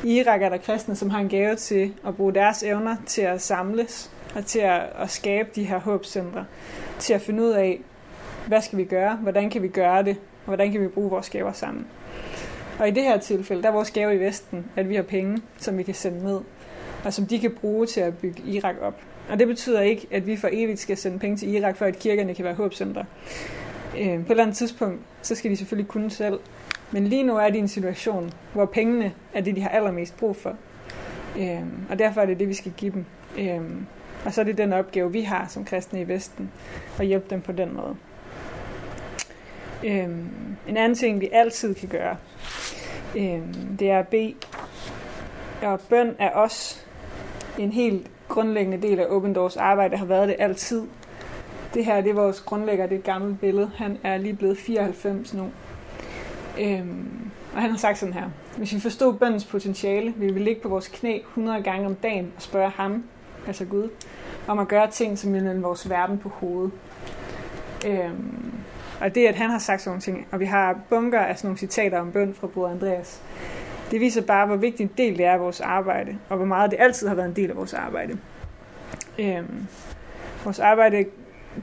I 0.03 0.19
Irak 0.19 0.41
er 0.41 0.49
der 0.49 0.57
kristne, 0.57 0.95
som 0.95 1.09
har 1.09 1.19
en 1.19 1.29
gave 1.29 1.55
til 1.55 1.93
at 2.07 2.15
bruge 2.15 2.33
deres 2.33 2.63
evner 2.63 2.95
til 3.05 3.21
at 3.21 3.41
samles 3.41 4.11
og 4.35 4.45
til 4.45 4.59
at, 4.59 4.81
at 4.95 5.09
skabe 5.09 5.49
de 5.55 5.63
her 5.63 5.79
håbscentre, 5.79 6.45
til 6.99 7.13
at 7.13 7.21
finde 7.21 7.43
ud 7.43 7.49
af, 7.49 7.81
hvad 8.47 8.61
skal 8.61 8.77
vi 8.77 8.83
gøre, 8.83 9.15
hvordan 9.15 9.49
kan 9.49 9.61
vi 9.61 9.67
gøre 9.67 10.03
det, 10.03 10.17
og 10.17 10.45
hvordan 10.45 10.71
kan 10.71 10.81
vi 10.81 10.87
bruge 10.87 11.09
vores 11.09 11.29
gaver 11.29 11.51
sammen. 11.51 11.87
Og 12.79 12.87
i 12.87 12.91
det 12.91 13.03
her 13.03 13.17
tilfælde, 13.17 13.63
der 13.63 13.69
er 13.69 13.73
vores 13.73 13.91
gave 13.91 14.15
i 14.15 14.19
Vesten, 14.19 14.65
at 14.75 14.89
vi 14.89 14.95
har 14.95 15.03
penge, 15.03 15.41
som 15.57 15.77
vi 15.77 15.83
kan 15.83 15.93
sende 15.93 16.23
ned, 16.23 16.41
og 17.05 17.13
som 17.13 17.25
de 17.25 17.39
kan 17.39 17.51
bruge 17.51 17.85
til 17.85 18.01
at 18.01 18.17
bygge 18.17 18.43
Irak 18.45 18.75
op. 18.81 19.01
Og 19.29 19.39
det 19.39 19.47
betyder 19.47 19.81
ikke, 19.81 20.07
at 20.11 20.27
vi 20.27 20.37
for 20.37 20.49
evigt 20.51 20.79
skal 20.79 20.97
sende 20.97 21.19
penge 21.19 21.37
til 21.37 21.53
Irak, 21.53 21.77
for 21.77 21.85
at 21.85 21.99
kirkerne 21.99 22.35
kan 22.35 22.45
være 22.45 22.53
håbscentre. 22.53 23.05
Øh, 23.99 24.07
på 24.07 24.25
et 24.25 24.29
eller 24.29 24.43
andet 24.43 24.57
tidspunkt, 24.57 25.01
så 25.21 25.35
skal 25.35 25.51
de 25.51 25.57
selvfølgelig 25.57 25.87
kunne 25.87 26.11
selv. 26.11 26.39
Men 26.91 27.07
lige 27.07 27.23
nu 27.23 27.37
er 27.37 27.49
de 27.49 27.57
i 27.57 27.59
en 27.59 27.67
situation, 27.67 28.31
hvor 28.53 28.65
pengene 28.65 29.13
er 29.33 29.41
det, 29.41 29.55
de 29.55 29.61
har 29.61 29.69
allermest 29.69 30.17
brug 30.17 30.35
for. 30.35 30.55
Øh, 31.39 31.61
og 31.89 31.99
derfor 31.99 32.21
er 32.21 32.25
det 32.25 32.39
det, 32.39 32.49
vi 32.49 32.53
skal 32.53 32.73
give 32.77 32.91
dem. 32.91 33.05
Øh, 33.37 33.61
og 34.25 34.33
så 34.33 34.41
er 34.41 34.45
det 34.45 34.57
den 34.57 34.73
opgave, 34.73 35.11
vi 35.11 35.21
har 35.21 35.47
som 35.47 35.65
kristne 35.65 36.01
i 36.01 36.07
Vesten, 36.07 36.51
at 36.99 37.05
hjælpe 37.05 37.25
dem 37.29 37.41
på 37.41 37.51
den 37.51 37.73
måde. 37.75 37.95
Øhm, 39.83 40.27
en 40.67 40.77
anden 40.77 40.95
ting, 40.95 41.21
vi 41.21 41.29
altid 41.31 41.75
kan 41.75 41.89
gøre, 41.89 42.17
øhm, 43.17 43.77
det 43.79 43.89
er 43.89 43.99
at 43.99 44.07
bede. 44.07 44.33
Og 45.61 45.79
bøn 45.79 46.15
er 46.19 46.29
også 46.29 46.79
en 47.57 47.71
helt 47.71 48.07
grundlæggende 48.27 48.87
del 48.87 48.99
af 48.99 49.05
Open 49.09 49.33
Doors 49.33 49.57
arbejde, 49.57 49.97
har 49.97 50.05
været 50.05 50.27
det 50.27 50.35
altid. 50.39 50.83
Det 51.73 51.85
her 51.85 52.01
det 52.01 52.09
er 52.09 52.13
vores 52.13 52.41
grundlægger, 52.41 52.87
det 52.87 52.95
er 52.95 52.99
et 52.99 53.05
gammelt 53.05 53.39
billede. 53.39 53.71
Han 53.75 53.97
er 54.03 54.17
lige 54.17 54.35
blevet 54.35 54.57
94 54.57 55.33
nu. 55.33 55.51
Øhm, 56.59 57.31
og 57.55 57.61
han 57.61 57.69
har 57.69 57.77
sagt 57.77 57.97
sådan 57.97 58.13
her. 58.13 58.29
Hvis 58.57 58.73
vi 58.73 58.79
forstod 58.79 59.13
bøndens 59.13 59.45
potentiale, 59.45 60.13
ville 60.17 60.33
vi 60.33 60.39
ligge 60.39 60.61
på 60.61 60.69
vores 60.69 60.87
knæ 60.87 61.19
100 61.19 61.63
gange 61.63 61.85
om 61.85 61.95
dagen 61.95 62.33
og 62.35 62.41
spørge 62.41 62.69
ham, 62.69 63.03
altså 63.47 63.65
Gud, 63.65 63.89
om 64.47 64.59
at 64.59 64.67
gøre 64.67 64.91
ting, 64.91 65.17
som 65.17 65.33
vil 65.33 65.61
vores 65.61 65.89
verden 65.89 66.17
på 66.17 66.29
hovedet. 66.29 66.71
Øhm, 67.87 68.53
og 69.01 69.15
det, 69.15 69.27
at 69.27 69.35
han 69.35 69.49
har 69.49 69.59
sagt 69.59 69.81
sådan 69.81 69.89
nogle 69.89 70.01
ting, 70.01 70.27
og 70.31 70.39
vi 70.39 70.45
har 70.45 70.79
bunker 70.89 71.19
af 71.19 71.37
sådan 71.37 71.47
nogle 71.47 71.57
citater 71.57 71.99
om 71.99 72.11
bøn 72.11 72.33
fra 72.33 72.47
Bror 72.47 72.67
Andreas, 72.67 73.21
det 73.91 73.99
viser 73.99 74.21
bare, 74.21 74.45
hvor 74.45 74.55
vigtig 74.55 74.83
en 74.83 74.91
del 74.97 75.17
det 75.17 75.25
er 75.25 75.33
af 75.33 75.39
vores 75.39 75.61
arbejde, 75.61 76.17
og 76.29 76.37
hvor 76.37 76.45
meget 76.45 76.71
det 76.71 76.79
altid 76.79 77.07
har 77.07 77.15
været 77.15 77.27
en 77.27 77.35
del 77.35 77.49
af 77.49 77.55
vores 77.55 77.73
arbejde. 77.73 78.17
Øhm, 79.19 79.67
vores 80.43 80.59
arbejde, 80.59 81.05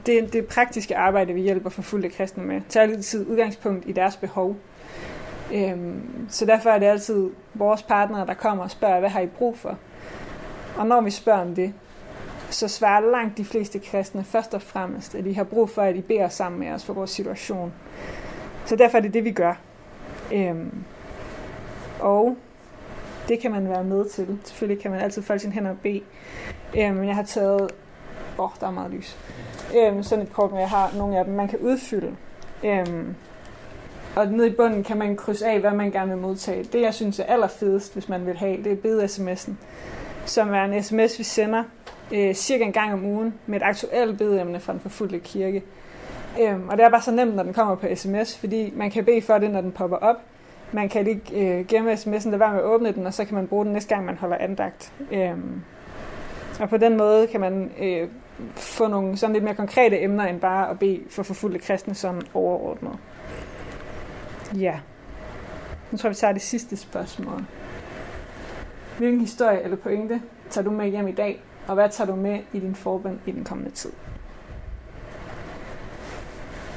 det 0.05 0.33
det 0.33 0.45
praktiske 0.45 0.97
arbejde, 0.97 1.33
vi 1.33 1.41
hjælper 1.41 1.69
for 1.69 1.81
fulde 1.81 2.09
kristne 2.09 2.43
med, 2.43 2.61
tager 2.69 2.87
altid 2.87 3.27
udgangspunkt 3.27 3.89
i 3.89 3.91
deres 3.91 4.17
behov. 4.17 4.55
Øhm, 5.53 6.01
så 6.29 6.45
derfor 6.45 6.69
er 6.69 6.79
det 6.79 6.85
altid 6.85 7.29
vores 7.53 7.83
partnere, 7.83 8.25
der 8.25 8.33
kommer 8.33 8.63
og 8.63 8.71
spørger, 8.71 8.99
hvad 8.99 9.09
har 9.09 9.21
I 9.21 9.27
brug 9.27 9.57
for? 9.57 9.77
Og 10.77 10.87
når 10.87 11.01
vi 11.01 11.11
spørger 11.11 11.41
om 11.41 11.55
det, 11.55 11.73
så 12.49 12.67
svarer 12.67 13.11
langt 13.11 13.37
de 13.37 13.45
fleste 13.45 13.79
kristne 13.79 14.23
først 14.23 14.53
og 14.53 14.61
fremmest, 14.61 15.15
at 15.15 15.25
de 15.25 15.35
har 15.35 15.43
brug 15.43 15.69
for, 15.69 15.81
at 15.81 15.95
I 15.95 16.01
beder 16.01 16.29
sammen 16.29 16.59
med 16.59 16.71
os 16.71 16.85
for 16.85 16.93
vores 16.93 17.11
situation. 17.11 17.73
Så 18.65 18.75
derfor 18.75 18.97
er 18.97 19.01
det 19.01 19.13
det, 19.13 19.23
vi 19.23 19.31
gør. 19.31 19.53
Øhm, 20.33 20.83
og 22.03 22.37
det 23.27 23.39
kan 23.39 23.51
man 23.51 23.69
være 23.69 23.83
med 23.83 24.05
til. 24.09 24.39
Selvfølgelig 24.43 24.81
kan 24.81 24.91
man 24.91 24.99
altid 24.99 25.21
folde 25.21 25.39
sine 25.39 25.53
hænder 25.53 25.71
og 25.71 25.77
bede. 25.83 26.01
Øhm, 26.77 27.03
jeg 27.03 27.15
har 27.15 27.23
taget... 27.23 27.61
Åh, 28.39 28.45
oh, 28.45 28.51
der 28.59 28.67
er 28.67 28.71
meget 28.71 28.91
lys. 28.91 29.17
Øhm, 29.77 30.03
sådan 30.03 30.25
et 30.25 30.33
kort, 30.33 30.51
men 30.51 30.59
jeg 30.59 30.69
har 30.69 30.91
nogle 30.97 31.17
af 31.17 31.25
dem, 31.25 31.33
man 31.33 31.47
kan 31.47 31.59
udfylde. 31.59 32.15
Øhm, 32.63 33.15
og 34.15 34.27
nede 34.27 34.47
i 34.47 34.51
bunden 34.51 34.83
kan 34.83 34.97
man 34.97 35.15
krydse 35.15 35.47
af, 35.47 35.59
hvad 35.59 35.71
man 35.71 35.91
gerne 35.91 36.11
vil 36.11 36.21
modtage. 36.21 36.63
Det, 36.63 36.81
jeg 36.81 36.93
synes 36.93 37.19
er 37.19 37.23
allerfedest, 37.23 37.93
hvis 37.93 38.09
man 38.09 38.25
vil 38.25 38.37
have, 38.37 38.63
det 38.63 38.71
er 38.71 38.75
bede-sms'en, 38.75 39.51
som 40.25 40.53
er 40.53 40.63
en 40.63 40.83
sms, 40.83 41.19
vi 41.19 41.23
sender 41.23 41.63
øh, 42.11 42.33
cirka 42.33 42.63
en 42.63 42.73
gang 42.73 42.93
om 42.93 43.05
ugen 43.05 43.33
med 43.45 43.61
et 43.61 43.63
aktuelt 43.65 44.17
bedeemne 44.17 44.59
fra 44.59 44.73
den 44.73 44.81
forfulgte 44.81 45.19
kirke. 45.19 45.63
Øhm, 46.41 46.69
og 46.69 46.77
det 46.77 46.85
er 46.85 46.89
bare 46.89 47.01
så 47.01 47.11
nemt, 47.11 47.35
når 47.35 47.43
den 47.43 47.53
kommer 47.53 47.75
på 47.75 47.87
sms, 47.95 48.37
fordi 48.37 48.73
man 48.75 48.91
kan 48.91 49.05
bede 49.05 49.21
for 49.21 49.37
det, 49.37 49.51
når 49.51 49.61
den 49.61 49.71
popper 49.71 49.97
op. 49.97 50.17
Man 50.73 50.89
kan 50.89 51.07
ikke 51.07 51.59
øh, 51.59 51.65
gemme 51.67 51.93
sms'en, 51.93 52.29
lade 52.29 52.39
være 52.39 52.51
med 52.51 52.59
at 52.59 52.65
åbne 52.65 52.91
den, 52.91 53.05
og 53.05 53.13
så 53.13 53.25
kan 53.25 53.35
man 53.35 53.47
bruge 53.47 53.65
den 53.65 53.73
næste 53.73 53.95
gang, 53.95 54.05
man 54.05 54.17
holder 54.17 54.37
andagt. 54.37 54.93
Øhm, 55.11 55.61
og 56.59 56.69
på 56.69 56.77
den 56.77 56.97
måde 56.97 57.27
kan 57.27 57.39
man 57.39 57.71
øh, 57.79 58.07
få 58.55 58.87
nogle 58.87 59.17
sådan 59.17 59.33
lidt 59.33 59.43
mere 59.43 59.55
konkrete 59.55 60.01
emner, 60.01 60.25
end 60.25 60.39
bare 60.39 60.69
at 60.69 60.79
bede 60.79 61.01
for 61.09 61.23
forfulgte 61.23 61.59
kristne 61.59 61.95
som 61.95 62.21
overordnet. 62.33 62.97
Ja. 64.57 64.79
Nu 65.91 65.97
tror 65.97 66.07
jeg, 66.07 66.11
vi 66.11 66.15
tager 66.15 66.33
det 66.33 66.41
sidste 66.41 66.77
spørgsmål. 66.77 67.45
Hvilken 68.97 69.21
historie 69.21 69.61
eller 69.61 69.77
pointe 69.77 70.21
tager 70.49 70.65
du 70.65 70.71
med 70.71 70.89
hjem 70.89 71.07
i 71.07 71.11
dag, 71.11 71.43
og 71.67 71.73
hvad 71.73 71.89
tager 71.89 72.11
du 72.11 72.15
med 72.15 72.39
i 72.53 72.59
din 72.59 72.75
forbund 72.75 73.19
i 73.25 73.31
den 73.31 73.43
kommende 73.43 73.71
tid? 73.71 73.91